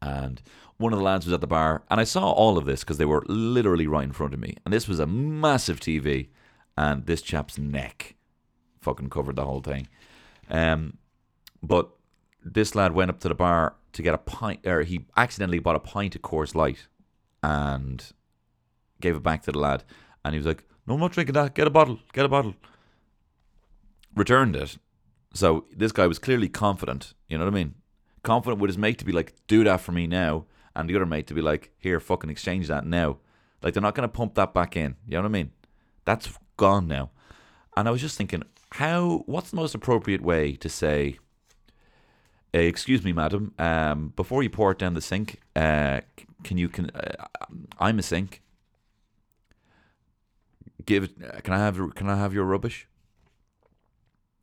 [0.00, 0.40] And
[0.76, 2.98] one of the lads was at the bar, and I saw all of this because
[2.98, 4.56] they were literally right in front of me.
[4.64, 6.28] And this was a massive TV,
[6.76, 8.14] and this chap's neck
[8.80, 9.88] fucking covered the whole thing.
[10.48, 10.98] Um,
[11.62, 11.90] but
[12.44, 15.76] this lad went up to the bar to get a pint, or he accidentally bought
[15.76, 16.86] a pint of Coors Light
[17.42, 18.12] and
[19.00, 19.84] gave it back to the lad.
[20.24, 21.54] And he was like, No, I'm not drinking that.
[21.54, 21.98] Get a bottle.
[22.12, 22.54] Get a bottle.
[24.14, 24.78] Returned it.
[25.34, 27.14] So this guy was clearly confident.
[27.28, 27.74] You know what I mean?
[28.22, 30.46] Confident with his mate to be like, Do that for me now.
[30.74, 33.18] And the other mate to be like, Here, fucking exchange that now.
[33.62, 34.96] Like, they're not going to pump that back in.
[35.06, 35.50] You know what I mean?
[36.04, 37.10] That's gone now.
[37.76, 41.18] And I was just thinking, how, what's the most appropriate way to say,
[42.54, 43.52] uh, excuse me, madam.
[43.58, 46.00] Um, before you pour it down the sink, uh,
[46.44, 47.26] can you can uh,
[47.78, 48.42] I'm a sink.
[50.86, 51.10] Give
[51.42, 52.88] can I have can I have your rubbish?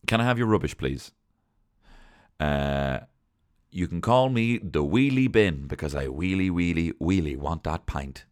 [0.05, 1.11] Can I have your rubbish, please?
[2.39, 2.99] Uh,
[3.75, 8.23] you can call me the wheelie bin because I wheelie wheelie wheelie want that pint.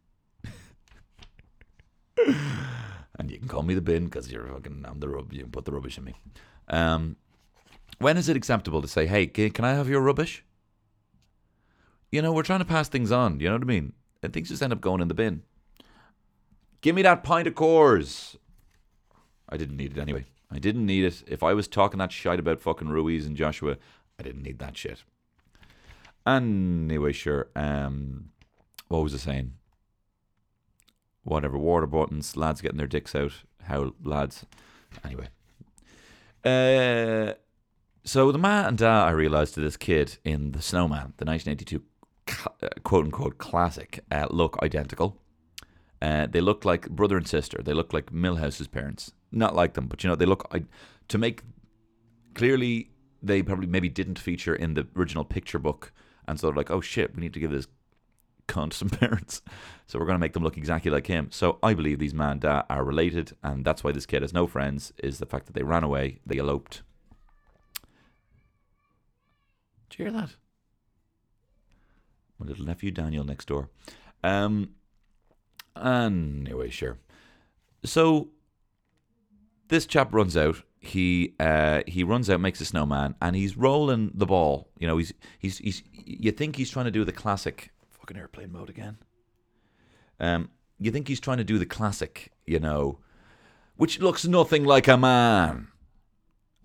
[2.26, 5.34] and you can call me the bin because you're fucking I'm the rub.
[5.34, 6.14] You can put the rubbish in me.
[6.70, 7.18] Um,
[7.98, 10.46] when is it acceptable to say, hey, can I have your rubbish?
[12.10, 13.42] You know, we're trying to pass things on.
[13.42, 13.92] You know what I mean?
[14.24, 15.44] And things just end up going in the bin.
[16.80, 18.38] Give me that pint of Coors.
[19.50, 20.24] I didn't need it anyway.
[20.50, 21.22] I didn't need it.
[21.28, 23.76] If I was talking that shit about fucking Ruiz and Joshua,
[24.18, 25.04] I didn't need that shit.
[26.26, 27.50] Anyway, sure.
[27.56, 28.30] Um,
[28.88, 29.54] what was I saying?
[31.24, 31.58] Whatever.
[31.58, 33.34] Water buttons, lads getting their dicks out.
[33.64, 34.46] How lads.
[35.04, 35.30] Anyway.
[36.44, 37.34] Uh,
[38.04, 41.82] so the ma and da I realised to this kid in the Snowman, the 1982
[42.62, 45.18] uh, quote unquote classic, uh, look identical.
[46.02, 47.62] Uh, they look like brother and sister.
[47.64, 49.14] They look like Milhouse's parents.
[49.32, 50.48] Not like them, but you know they look.
[50.52, 50.66] I,
[51.08, 51.44] to make
[52.36, 55.94] clearly, they probably maybe didn't feature in the original picture book,
[56.28, 57.68] and so they're like, oh shit, we need to give this
[58.48, 59.42] cunt some parents.
[59.88, 61.30] So we're going to make them look exactly like him.
[61.32, 64.48] So I believe these man dad are related, and that's why this kid has no
[64.48, 64.94] friends.
[65.04, 66.82] Is the fact that they ran away, they eloped.
[69.90, 70.36] Do you hear that?
[72.40, 73.70] My little nephew Daniel next door.
[74.24, 74.72] Um.
[75.76, 76.98] Anyway, sure.
[77.84, 78.30] So
[79.68, 80.62] this chap runs out.
[80.84, 84.68] He uh, he runs out, makes a snowman, and he's rolling the ball.
[84.78, 85.82] You know, he's he's he's.
[85.94, 88.98] You think he's trying to do the classic fucking airplane mode again.
[90.20, 93.00] Um, you think he's trying to do the classic, you know,
[93.78, 95.70] which looks nothing like a man.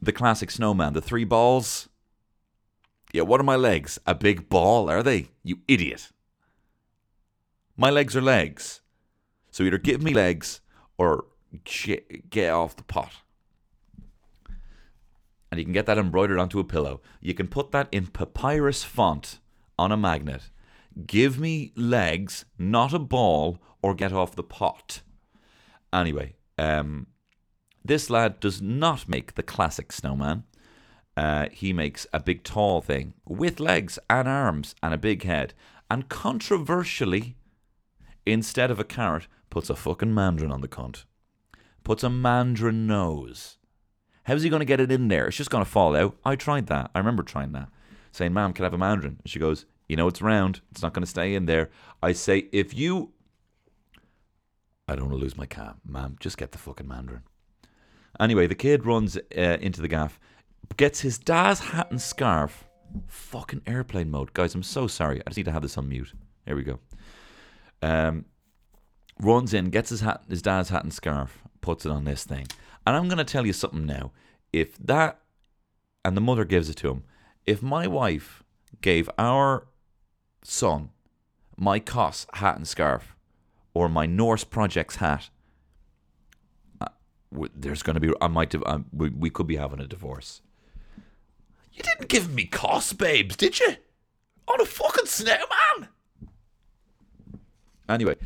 [0.03, 1.89] The classic snowman, the three balls.
[3.13, 4.01] Yeah, what are my legs?
[4.05, 5.29] A big ball, are they?
[5.45, 6.11] You idiot.
[7.77, 8.81] My legs are legs.
[9.53, 10.61] So either give me legs
[10.99, 11.27] or
[12.31, 13.13] get off the pot.
[15.51, 17.01] And you can get that embroidered onto a pillow.
[17.21, 19.39] You can put that in papyrus font
[19.79, 20.51] on a magnet.
[21.07, 25.03] Give me legs, not a ball, or get off the pot.
[25.93, 27.07] Anyway, um,
[27.85, 30.45] this lad does not make the classic snowman.
[31.17, 35.55] Uh, he makes a big tall thing with legs and arms and a big head.
[35.91, 37.37] And controversially,
[38.27, 41.05] instead of a carrot, puts a fucking mandarin on the cunt.
[41.83, 43.58] Puts a mandarin nose.
[44.29, 45.27] How's he going to get it in there?
[45.27, 46.15] It's just going to fall out.
[46.23, 46.91] I tried that.
[46.95, 47.71] I remember trying that.
[48.13, 49.17] Saying, Ma'am, can I have a mandarin?
[49.23, 50.61] And she goes, You know, it's round.
[50.71, 51.71] It's not going to stay in there.
[52.03, 53.13] I say, If you.
[54.87, 55.81] I don't want to lose my calm.
[55.87, 57.23] Ma'am, just get the fucking mandarin.
[58.21, 60.21] Anyway, the kid runs uh, into the gaff,
[60.77, 62.69] gets his dad's hat and scarf.
[63.07, 64.35] Fucking airplane mode.
[64.35, 65.21] Guys, I'm so sorry.
[65.21, 66.13] I just need to have this on mute.
[66.45, 66.81] Here we go.
[67.81, 68.27] Um,
[69.19, 72.47] runs in, gets his hat, his dad's hat and scarf, puts it on this thing.
[72.89, 74.13] And I'm going to tell you something now.
[74.51, 75.21] If that,
[76.07, 77.05] and the mother gives it to him,
[77.45, 78.43] if my wife
[78.81, 79.67] gave our
[80.43, 80.89] son
[81.59, 83.15] my COS hat and scarf,
[83.75, 85.29] or my Norse Projects hat,
[86.81, 86.87] uh,
[87.55, 90.41] there's going to be, I might have, um, we, we could be having a divorce.
[91.75, 93.77] You didn't give me COS, babes, did you?
[94.47, 95.89] On a fucking snowman.
[97.87, 98.17] Anyway,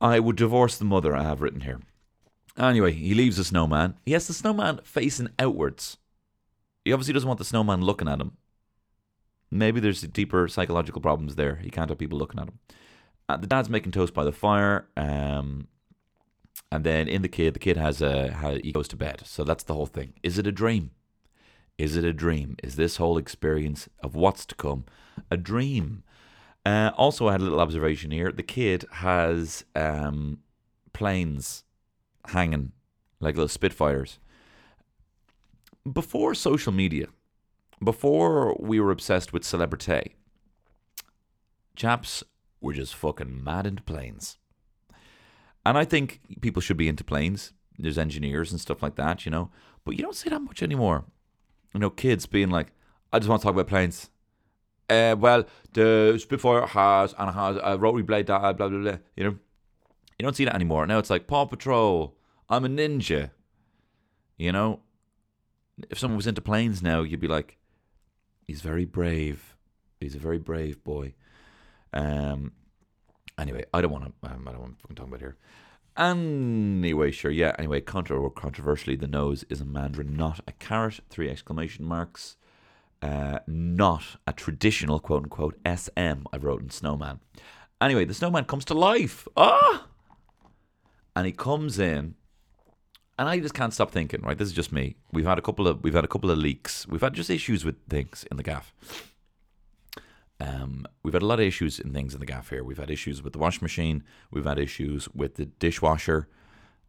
[0.00, 1.80] I would divorce the mother, I have written here.
[2.58, 3.94] Anyway, he leaves the snowman.
[4.04, 5.96] He has the snowman facing outwards.
[6.84, 8.36] He obviously doesn't want the snowman looking at him.
[9.50, 11.56] Maybe there's deeper psychological problems there.
[11.56, 12.58] He can't have people looking at him.
[13.28, 14.88] Uh, the dad's making toast by the fire.
[14.96, 15.68] Um,
[16.72, 19.22] and then in the kid, the kid has a he goes to bed.
[19.24, 20.14] So that's the whole thing.
[20.22, 20.90] Is it a dream?
[21.78, 22.56] Is it a dream?
[22.62, 24.84] Is this whole experience of what's to come
[25.30, 26.02] a dream?
[26.66, 28.32] Uh, also, I had a little observation here.
[28.32, 30.40] The kid has um,
[30.92, 31.62] planes
[32.28, 32.72] hanging
[33.20, 34.18] like little Spitfires.
[35.90, 37.06] Before social media,
[37.82, 40.16] before we were obsessed with celebrity,
[41.76, 42.24] chaps
[42.60, 44.38] were just fucking mad into planes.
[45.64, 47.52] And I think people should be into planes.
[47.78, 49.50] There's engineers and stuff like that, you know.
[49.84, 51.04] But you don't see that much anymore.
[51.72, 52.72] You know, kids being like,
[53.12, 54.10] I just want to talk about planes.
[54.90, 58.98] Uh, well, the Spitfire has and has a rotary blade, blah, blah, blah, blah.
[59.16, 59.38] You know,
[60.18, 60.86] you don't see that anymore.
[60.86, 62.16] Now it's like Paw Patrol.
[62.48, 63.30] I'm a ninja.
[64.36, 64.80] You know,
[65.90, 67.58] if someone was into planes now, you'd be like,
[68.46, 69.56] he's very brave.
[70.00, 71.14] He's a very brave boy.
[71.92, 72.52] Um.
[73.38, 74.30] Anyway, I don't want to.
[74.30, 75.36] Um, I don't want to fucking talk about here.
[75.96, 77.54] Anyway, sure, yeah.
[77.58, 81.00] Anyway, contra- controversially, the nose is a mandarin, not a carrot.
[81.08, 82.36] Three exclamation marks
[83.02, 87.20] uh, not a traditional quote unquote SM I wrote in Snowman.
[87.80, 89.28] Anyway, the snowman comes to life.
[89.36, 89.86] Ah!
[91.14, 92.14] And he comes in
[93.18, 94.38] and I just can't stop thinking, right?
[94.38, 94.96] This is just me.
[95.12, 96.86] We've had a couple of we've had a couple of leaks.
[96.86, 98.72] We've had just issues with things in the gaff.
[100.40, 102.62] Um, we've had a lot of issues in things in the gaff here.
[102.62, 104.04] We've had issues with the washing machine.
[104.30, 106.28] We've had issues with the dishwasher.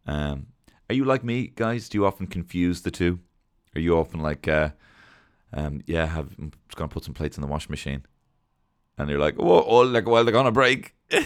[0.06, 0.46] Um,
[0.88, 1.88] are you like me, guys?
[1.88, 3.18] Do you often confuse the two?
[3.74, 4.70] Are you often like, uh,
[5.52, 8.04] um, yeah, have, I'm just gonna put some plates in the washing machine,
[8.98, 10.94] and you're like, whoa, oh, like, well, they're gonna break.
[11.10, 11.22] Do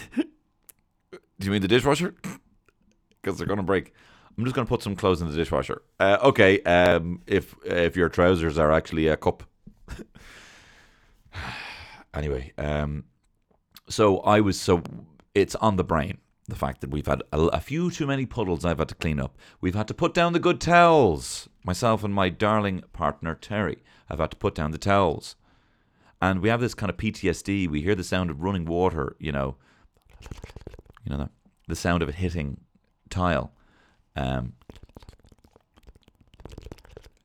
[1.41, 2.15] you mean the dishwasher?
[3.23, 3.95] Because they're gonna break.
[4.37, 5.83] I'm just gonna put some clothes in the dishwasher.
[6.01, 9.45] Uh, okay, um, if if your trousers are actually a cup.
[12.15, 13.05] anyway, um,
[13.89, 14.83] so I was so
[15.35, 18.65] it's on the brain the fact that we've had a, a, few too many puddles
[18.65, 19.37] I've had to clean up.
[19.61, 21.49] We've had to put down the good towels.
[21.65, 23.79] Myself and my darling partner Terry
[24.11, 25.37] have had to put down the towels.
[26.21, 27.69] And we have this kind of PTSD.
[27.69, 29.57] We hear the sound of running water, you know,
[31.05, 31.31] you know that
[31.67, 32.61] the sound of it hitting
[33.09, 33.53] tile.
[34.17, 34.55] Um,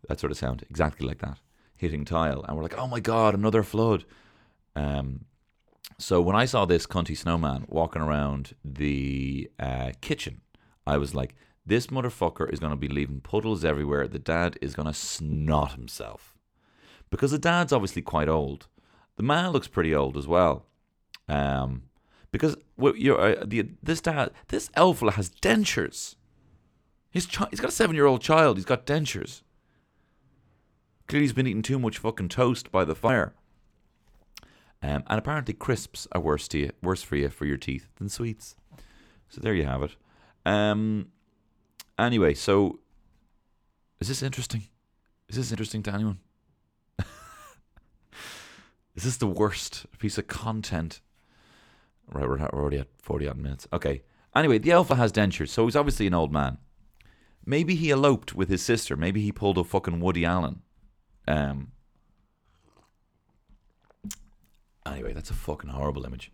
[0.07, 1.37] that sort of sound, exactly like that,
[1.75, 2.43] hitting tile.
[2.47, 4.05] And we're like, oh my God, another flood.
[4.75, 5.25] Um,
[5.99, 10.41] So when I saw this cunty snowman walking around the uh, kitchen,
[10.87, 11.35] I was like,
[11.65, 14.07] this motherfucker is going to be leaving puddles everywhere.
[14.07, 16.33] The dad is going to snot himself.
[17.11, 18.67] Because the dad's obviously quite old.
[19.17, 20.65] The man looks pretty old as well.
[21.27, 21.83] Um,
[22.31, 26.15] because uh, the, this dad, this elf has dentures.
[27.11, 28.57] His chi- he's got a seven year old child.
[28.57, 29.41] He's got dentures.
[31.07, 33.33] Clearly, he's been eating too much fucking toast by the fire.
[34.81, 38.09] Um, and apparently, crisps are worse to you, worse for you for your teeth than
[38.09, 38.55] sweets.
[39.27, 39.95] So there you have it.
[40.45, 41.07] Um,
[41.97, 42.79] anyway, so
[43.99, 44.63] is this interesting?
[45.27, 46.19] Is this interesting to anyone?
[48.95, 51.01] is this the worst piece of content?
[52.11, 53.67] Right, we're already at forty odd minutes.
[53.73, 54.03] Okay.
[54.35, 56.59] Anyway, the alpha has dentures, so he's obviously an old man.
[57.49, 58.95] Maybe he eloped with his sister.
[58.95, 60.61] Maybe he pulled a fucking Woody Allen.
[61.27, 61.71] Um,
[64.85, 66.31] Anyway, that's a fucking horrible image.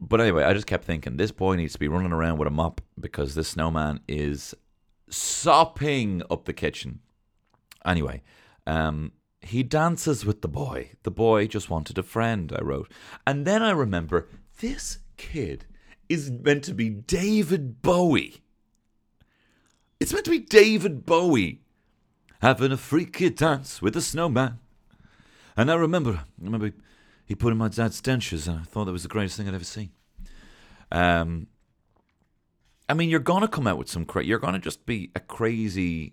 [0.00, 2.50] But anyway, I just kept thinking this boy needs to be running around with a
[2.50, 4.54] mop because this snowman is
[5.08, 7.00] sopping up the kitchen.
[7.84, 8.22] Anyway,
[8.66, 10.92] um, he dances with the boy.
[11.02, 12.90] The boy just wanted a friend, I wrote.
[13.26, 14.28] And then I remember
[14.60, 15.66] this kid
[16.08, 18.43] is meant to be David Bowie.
[20.04, 21.62] It's meant to be David Bowie
[22.42, 24.58] having a freaky dance with a snowman.
[25.56, 26.72] And I remember, I remember
[27.24, 29.54] he put in my dad's dentures, and I thought that was the greatest thing I'd
[29.54, 29.92] ever seen.
[30.92, 31.46] Um,
[32.86, 36.12] I mean, you're gonna come out with some cra- You're gonna just be a crazy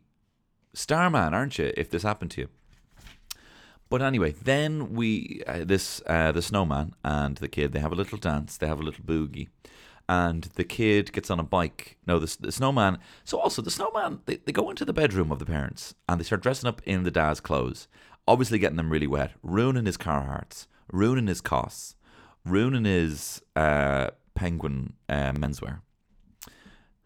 [0.74, 1.74] starman, aren't you?
[1.76, 2.50] If this happened to you.
[3.90, 7.96] But anyway, then we uh, this uh, the snowman and the kid they have a
[7.96, 8.56] little dance.
[8.56, 9.50] They have a little boogie,
[10.12, 11.98] and the kid gets on a bike.
[12.06, 13.00] No, the, the snowman.
[13.24, 16.26] So also the snowman they, they go into the bedroom of the parents and they
[16.26, 17.88] start dressing up in the dad's clothes
[18.28, 21.96] obviously getting them really wet, ruining his Carhartts, ruining his costs,
[22.46, 25.82] ruining his uh, penguin uh, menswear.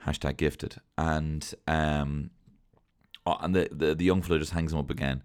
[0.06, 0.76] Hashtag gifted.
[0.98, 2.32] And um,
[3.26, 5.24] oh, and the, the, the young fella just hangs him up again.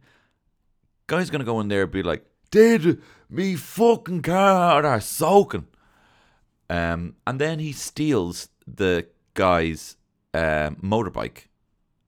[1.07, 5.67] Guy's gonna go in there and be like, Did me fucking car are soaking.
[6.71, 9.97] Um, and then he steals the guy's
[10.33, 11.49] uh, motorbike,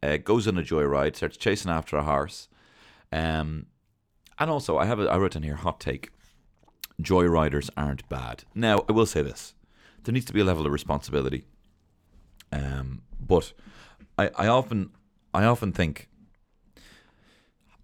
[0.05, 2.49] uh, goes on a joyride, starts chasing after a horse.
[3.11, 3.67] Um,
[4.39, 6.11] and also, I have a, I wrote in here hot take.
[7.03, 8.45] Joyriders aren't bad.
[8.55, 9.55] Now, I will say this:
[10.05, 11.45] there needs to be a level of responsibility.
[12.53, 13.53] Um, but
[14.17, 14.91] I, I often,
[15.35, 16.09] I often think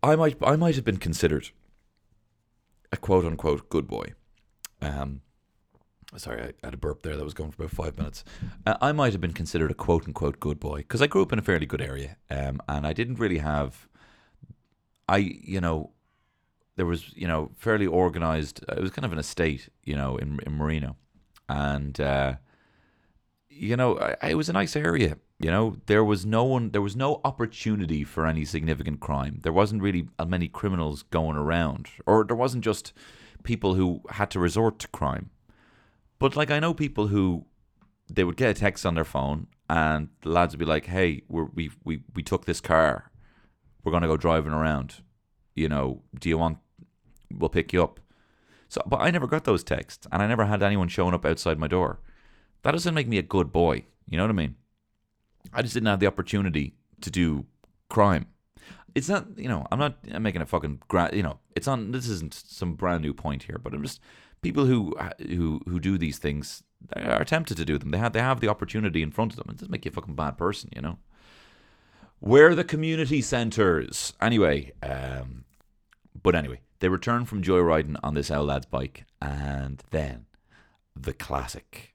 [0.00, 1.50] I might, I might have been considered
[2.92, 4.12] a quote unquote good boy.
[4.80, 5.22] Um,
[6.16, 8.24] sorry, I had a burp there that was going for about five minutes.
[8.66, 11.32] Uh, I might have been considered a quote unquote good boy because I grew up
[11.32, 13.88] in a fairly good area, um, and I didn't really have.
[15.08, 15.90] I, you know,
[16.76, 18.64] there was you know fairly organized.
[18.68, 20.96] Uh, it was kind of an estate, you know, in in Marino,
[21.48, 22.34] and uh,
[23.48, 25.18] you know I, it was a nice area.
[25.40, 29.38] You know, there was no one, there was no opportunity for any significant crime.
[29.42, 32.92] There wasn't really many criminals going around, or there wasn't just
[33.44, 35.30] people who had to resort to crime.
[36.18, 37.46] But like I know people who
[38.10, 41.22] they would get a text on their phone, and the lads would be like, "Hey,
[41.28, 43.10] we we we took this car,
[43.84, 45.02] we're gonna go driving around.
[45.54, 46.58] You know, do you want
[47.32, 48.00] we'll pick you up.
[48.68, 51.58] So, but I never got those texts, and I never had anyone showing up outside
[51.58, 52.00] my door.
[52.62, 53.84] That doesn't make me a good boy.
[54.06, 54.56] You know what I mean?
[55.52, 57.46] I just didn't have the opportunity to do
[57.88, 58.26] crime.
[58.94, 61.92] It's not, you know, I'm not I'm making a fucking, gra- you know, it's on.
[61.92, 64.00] This isn't some brand new point here, but I'm just
[64.42, 66.62] people who who who do these things
[66.94, 67.90] are tempted to do them.
[67.90, 69.46] They have they have the opportunity in front of them.
[69.50, 70.98] It doesn't make you a fucking bad person, you know.
[72.20, 74.12] Where the community centres?
[74.20, 75.44] Anyway, um,
[76.20, 80.26] but anyway, they return from joyriding on this old lad's bike, and then
[80.96, 81.94] the classic.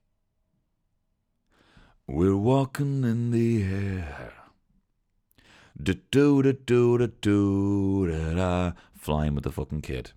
[2.06, 4.32] We're walking in the air.
[5.82, 6.52] Do do do
[6.98, 10.12] do do da da flying with the fucking kid.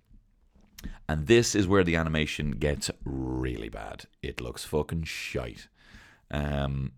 [1.08, 4.04] And this is where the animation gets really bad.
[4.22, 5.68] It looks fucking shite.
[6.30, 6.92] Um,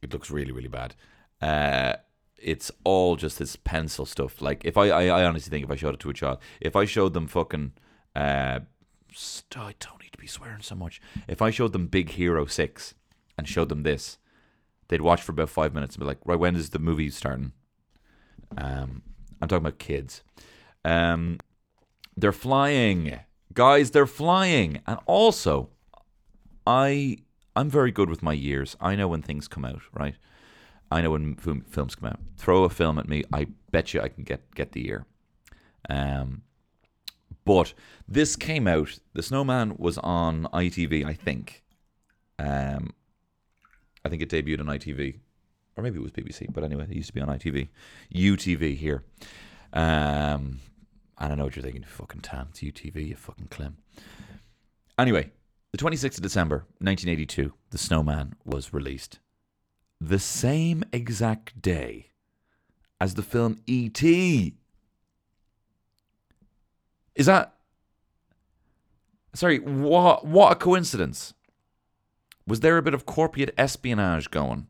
[0.00, 0.94] it looks really, really bad.
[1.40, 1.94] Uh,
[2.38, 4.40] it's all just this pencil stuff.
[4.40, 6.76] Like if I, I, I honestly think if I showed it to a child, if
[6.76, 7.72] I showed them fucking,
[8.14, 8.60] uh,
[9.56, 11.00] I don't need to be swearing so much.
[11.26, 12.94] If I showed them Big Hero Six
[13.36, 14.18] and showed them this,
[14.88, 17.52] they'd watch for about five minutes and be like, right, when is the movie starting?
[18.56, 19.02] Um,
[19.40, 20.22] I'm talking about kids.
[20.84, 21.38] Um,
[22.16, 23.20] they're flying,
[23.52, 23.90] guys.
[23.90, 25.70] They're flying, and also,
[26.66, 27.18] I
[27.54, 28.76] I'm very good with my years.
[28.80, 30.16] I know when things come out, right?
[30.90, 32.20] I know when film, films come out.
[32.36, 35.04] Throw a film at me, I bet you I can get get the year.
[35.88, 36.42] Um,
[37.44, 37.74] But
[38.08, 38.98] this came out.
[39.12, 41.62] The Snowman was on ITV, I think.
[42.38, 42.92] Um,
[44.04, 45.20] I think it debuted on ITV,
[45.76, 46.52] or maybe it was BBC.
[46.52, 47.68] But anyway, it used to be on ITV,
[48.12, 49.02] UTV here.
[49.72, 50.60] Um,
[51.46, 51.84] what you're thinking.
[51.84, 52.48] Fucking tan.
[52.50, 53.08] It's UTV.
[53.08, 53.78] You fucking Clem.
[54.98, 55.30] Anyway,
[55.72, 59.20] the 26th of December, 1982, The Snowman was released.
[60.00, 62.10] The same exact day
[63.00, 64.54] as the film E.T.
[67.14, 67.54] Is that.
[69.34, 71.34] Sorry, what, what a coincidence.
[72.46, 74.68] Was there a bit of corporate espionage going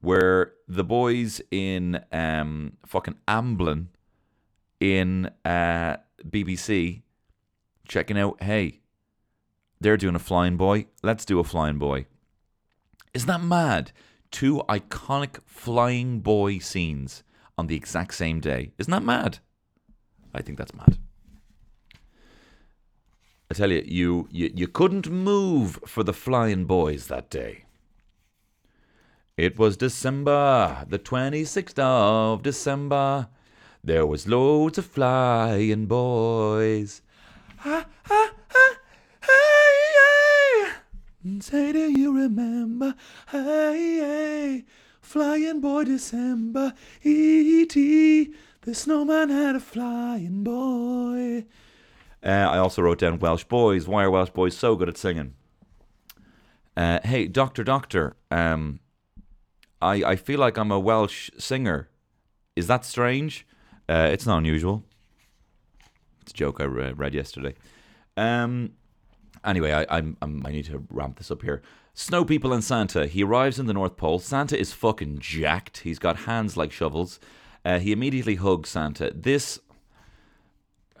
[0.00, 3.88] where the boys in um, fucking Amblin
[4.82, 5.96] in uh,
[6.28, 7.02] BBC
[7.86, 8.80] checking out, hey,
[9.80, 10.86] they're doing a flying boy.
[11.04, 12.06] Let's do a flying boy.
[13.14, 13.92] Isn't that mad?
[14.32, 17.22] Two iconic flying boy scenes
[17.56, 18.72] on the exact same day.
[18.76, 19.38] Isn't that mad?
[20.34, 20.98] I think that's mad.
[23.50, 27.66] I tell you, you, you, you couldn't move for the flying boys that day.
[29.36, 33.28] It was December, the 26th of December.
[33.84, 37.02] There was loads of flying boys.
[37.58, 38.76] Ha, ha, ha,
[39.20, 40.68] hey,
[41.24, 41.40] hey.
[41.40, 42.94] Say, do you remember?
[43.28, 44.64] Hey, hey.
[45.00, 46.74] Flying boy December.
[47.02, 48.32] E.T.
[48.60, 51.46] The snowman had a flying boy.
[52.24, 53.88] Uh, I also wrote down Welsh boys.
[53.88, 55.34] Why are Welsh boys so good at singing?
[56.76, 58.14] Uh, hey, Doctor, Doctor.
[58.30, 58.78] Um,
[59.80, 61.88] I I feel like I'm a Welsh singer.
[62.54, 63.44] Is that strange?
[63.92, 64.82] Uh, it's not unusual.
[66.22, 67.54] It's a joke I re- read yesterday.
[68.16, 68.72] Um.
[69.44, 71.60] Anyway, I I'm, I'm I need to ramp this up here.
[71.92, 73.06] Snow people and Santa.
[73.06, 74.18] He arrives in the North Pole.
[74.18, 75.78] Santa is fucking jacked.
[75.78, 77.20] He's got hands like shovels.
[77.66, 79.12] Uh, he immediately hugs Santa.
[79.14, 79.60] This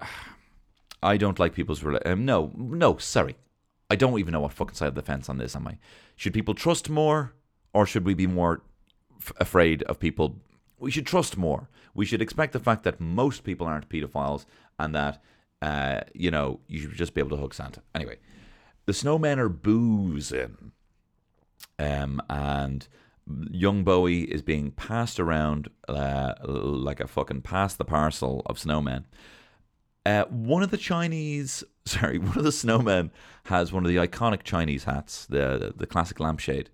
[1.02, 3.36] I don't like people's rela- um, no no sorry
[3.90, 5.78] I don't even know what fucking side of the fence on this am I
[6.14, 7.32] should people trust more
[7.72, 8.62] or should we be more
[9.20, 10.36] f- afraid of people
[10.82, 11.68] we should trust more.
[11.94, 14.44] We should expect the fact that most people aren't pedophiles
[14.78, 15.22] and that
[15.60, 17.82] uh, you know you should just be able to hug Santa.
[17.94, 18.18] Anyway
[18.86, 20.72] the snowmen are boozing
[21.78, 22.88] um, and
[23.50, 29.04] young Bowie is being passed around uh, like a fucking pass the parcel of snowmen.
[30.04, 33.10] Uh, one of the Chinese, sorry, one of the snowmen
[33.44, 36.70] has one of the iconic Chinese hats, the the classic lampshade,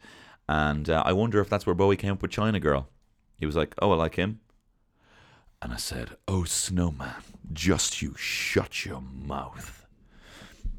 [0.48, 2.88] and uh, I wonder if that's where Bowie came up with China Girl.
[3.39, 4.41] He was like, Oh, I like him.
[5.62, 7.22] And I said, Oh, snowman,
[7.53, 9.86] just you shut your mouth.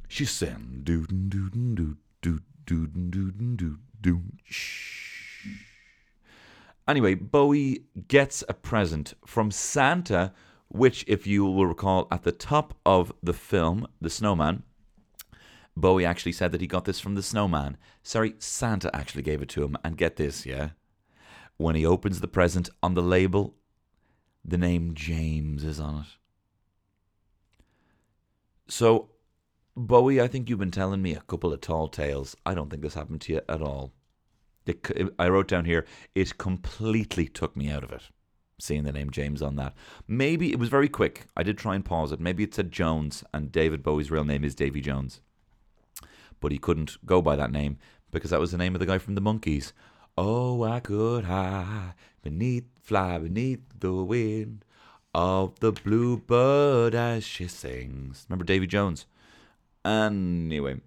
[0.07, 5.47] She sang, Doodin, doodin, do do doodin, doodin, do do." shh.
[6.87, 10.33] Anyway, Bowie gets a present from Santa,
[10.69, 14.63] which, if you will recall, at the top of the film, The Snowman,
[15.79, 17.77] Bowie actually said that he got this from the snowman.
[18.03, 19.77] Sorry, Santa actually gave it to him.
[19.83, 20.71] And get this, yeah?
[21.59, 23.53] When he opens the present on the label,
[24.45, 26.07] the name James is on it.
[28.69, 29.09] So,
[29.75, 32.33] Bowie, I think you've been telling me a couple of tall tales.
[32.45, 33.91] I don't think this happened to you at all.
[34.65, 34.87] It,
[35.19, 35.85] I wrote down here,
[36.15, 38.03] it completely took me out of it
[38.57, 39.73] seeing the name James on that.
[40.07, 41.25] Maybe it was very quick.
[41.35, 42.21] I did try and pause it.
[42.21, 45.19] Maybe it said Jones, and David Bowie's real name is Davy Jones.
[46.39, 47.77] But he couldn't go by that name
[48.11, 49.73] because that was the name of the guy from the Monkees.
[50.21, 54.65] Oh, I could hide beneath, fly beneath the wind
[55.15, 58.25] of the bluebird as she sings.
[58.27, 59.05] Remember Davy Jones?
[59.85, 60.81] Anyway,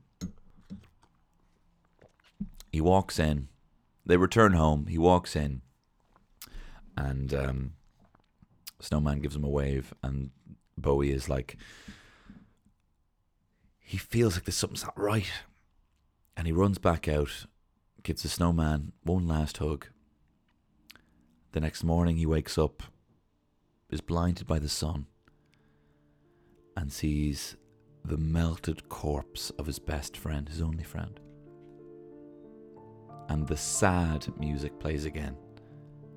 [2.70, 3.49] he walks in.
[4.05, 4.87] They return home.
[4.87, 5.62] He walks in
[6.97, 7.72] and um,
[8.80, 10.30] Snowman gives him a wave, and
[10.76, 11.57] Bowie is like,
[13.78, 15.30] he feels like there's something's not right,
[16.37, 17.47] and he runs back out,
[18.03, 19.87] gives the Snowman one last hug.
[21.53, 22.83] The next morning, he wakes up,
[23.91, 25.07] is blinded by the sun,
[26.77, 27.57] and sees
[28.05, 31.21] the melted corpse of his best friend, his only friend.
[33.29, 35.37] And the sad music plays again.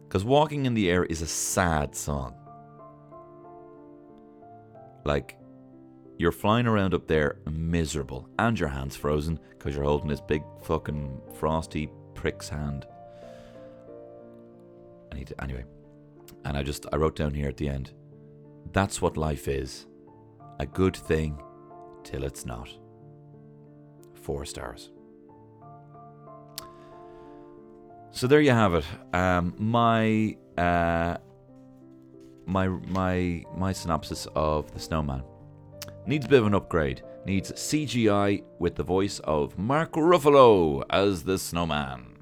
[0.07, 2.35] Because Walking in the Air is a sad song.
[5.03, 5.37] Like,
[6.17, 10.43] you're flying around up there miserable, and your hand's frozen because you're holding this big
[10.63, 12.85] fucking frosty prick's hand.
[15.11, 15.65] I need to, anyway.
[16.45, 17.91] And I just, I wrote down here at the end
[18.75, 19.87] that's what life is
[20.59, 21.41] a good thing
[22.03, 22.69] till it's not.
[24.13, 24.91] Four stars.
[28.11, 28.85] So there you have it.
[29.13, 31.17] Um, my uh,
[32.45, 35.23] my my my synopsis of the Snowman.
[36.07, 37.01] Needs a bit of an upgrade.
[37.25, 42.17] Needs CGI with the voice of Mark Ruffalo as the snowman.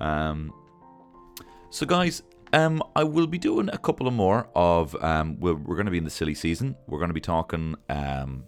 [0.00, 0.52] Um,
[1.70, 4.96] so, guys, um, I will be doing a couple of more of.
[5.02, 6.76] Um, we're, we're going to be in the silly season.
[6.86, 7.76] We're going to be talking.
[7.88, 8.44] Um,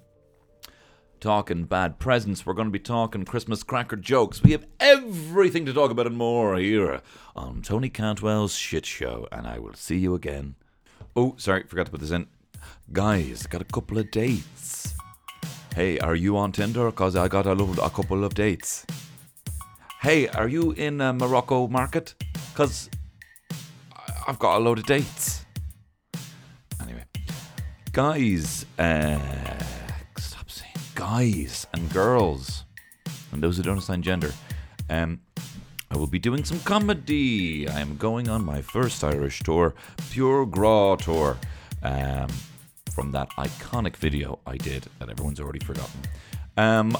[1.20, 2.46] talking bad presents.
[2.46, 4.42] We're going to be talking Christmas cracker jokes.
[4.42, 7.00] We have everything to talk about and more here
[7.34, 9.26] on Tony Cantwell's Shit Show.
[9.32, 10.54] And I will see you again.
[11.16, 12.28] Oh, sorry, forgot to put this in.
[12.92, 14.94] Guys, got a couple of dates.
[15.74, 16.86] Hey, are you on Tinder?
[16.86, 18.86] Because I got a, lo- a couple of dates.
[20.00, 22.14] Hey, are you in uh, Morocco market?
[22.52, 22.88] Because
[24.26, 25.44] I've got a load of dates.
[26.80, 27.04] Anyway,
[27.92, 29.18] guys, uh,
[30.16, 32.64] stop saying guys and girls,
[33.32, 34.32] and those who don't assign gender.
[34.90, 35.20] Um,
[35.90, 37.68] I will be doing some comedy.
[37.68, 39.74] I am going on my first Irish tour,
[40.10, 41.38] Pure Graw tour,
[41.82, 42.28] um,
[42.98, 46.00] from that iconic video I did that everyone's already forgotten.
[46.56, 46.96] Um,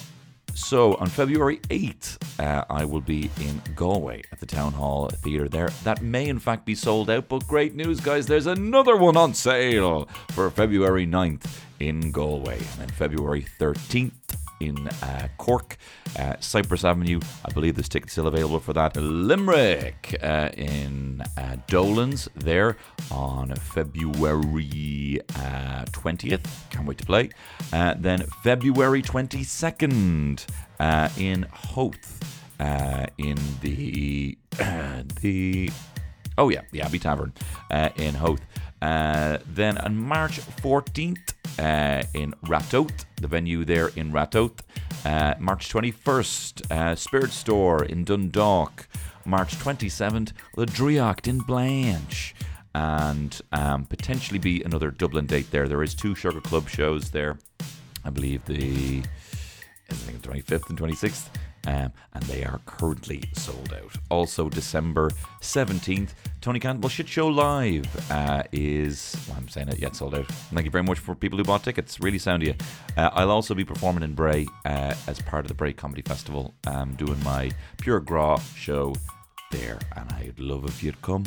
[0.55, 5.49] so on February 8th, uh, I will be in Galway at the Town Hall Theatre
[5.49, 5.71] there.
[5.83, 9.35] That may in fact be sold out, but great news, guys, there's another one on
[9.35, 12.59] sale for February 9th in Galway.
[12.59, 14.13] And then February 13th
[14.61, 15.77] in uh, Cork,
[16.19, 17.21] uh, Cyprus Avenue.
[17.45, 18.97] I believe there's tickets still available for that.
[18.97, 22.77] Limerick uh, in uh, Dolan's there
[23.11, 26.47] on February uh, 20th.
[26.71, 27.31] Can't wait to play.
[27.73, 30.47] Uh, then February 22nd
[30.81, 32.19] uh, in Howth
[32.61, 34.37] uh, in the
[35.21, 35.71] the
[36.37, 37.33] oh yeah the Abbey Tavern
[37.71, 38.41] uh, in Howth.
[38.81, 44.61] Uh, then on March 14th uh, in Ratoath, the venue there in Ratoath.
[45.05, 48.89] Uh, March 21st, uh, Spirit Store in Dundalk.
[49.24, 52.35] March 27th, the Draíocht in Blanch.
[52.74, 55.68] And um, potentially be another Dublin date there.
[55.68, 57.39] There is two Sugar Club shows there.
[58.05, 59.03] I believe the
[59.91, 61.29] I think the 25th and 26th.
[61.69, 63.93] Um, and they are currently sold out.
[64.11, 65.11] Also, December
[65.43, 70.27] 17th, Tony Cantwell Shit Show Live uh, is, well, I'm saying it, yet sold out.
[70.29, 72.01] Thank you very much for people who bought tickets.
[72.01, 72.55] Really sound of you.
[72.97, 76.55] Uh, I'll also be performing in Bray uh, as part of the Bray Comedy Festival,
[76.66, 78.95] um, doing my Pure Graw show
[79.51, 79.79] there.
[79.95, 81.27] And I'd love if you'd come.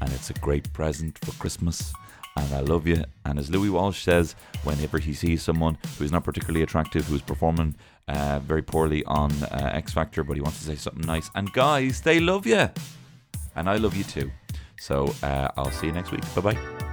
[0.00, 1.92] And it's a great present for Christmas
[2.36, 3.04] and I love you.
[3.24, 4.34] And as Louis Walsh says,
[4.64, 7.74] whenever he sees someone who's not particularly attractive, who's performing
[8.08, 11.52] uh, very poorly on uh, X Factor, but he wants to say something nice, and
[11.52, 12.68] guys, they love you,
[13.56, 14.30] and I love you too.
[14.78, 16.22] So uh, I'll see you next week.
[16.34, 16.91] Bye bye.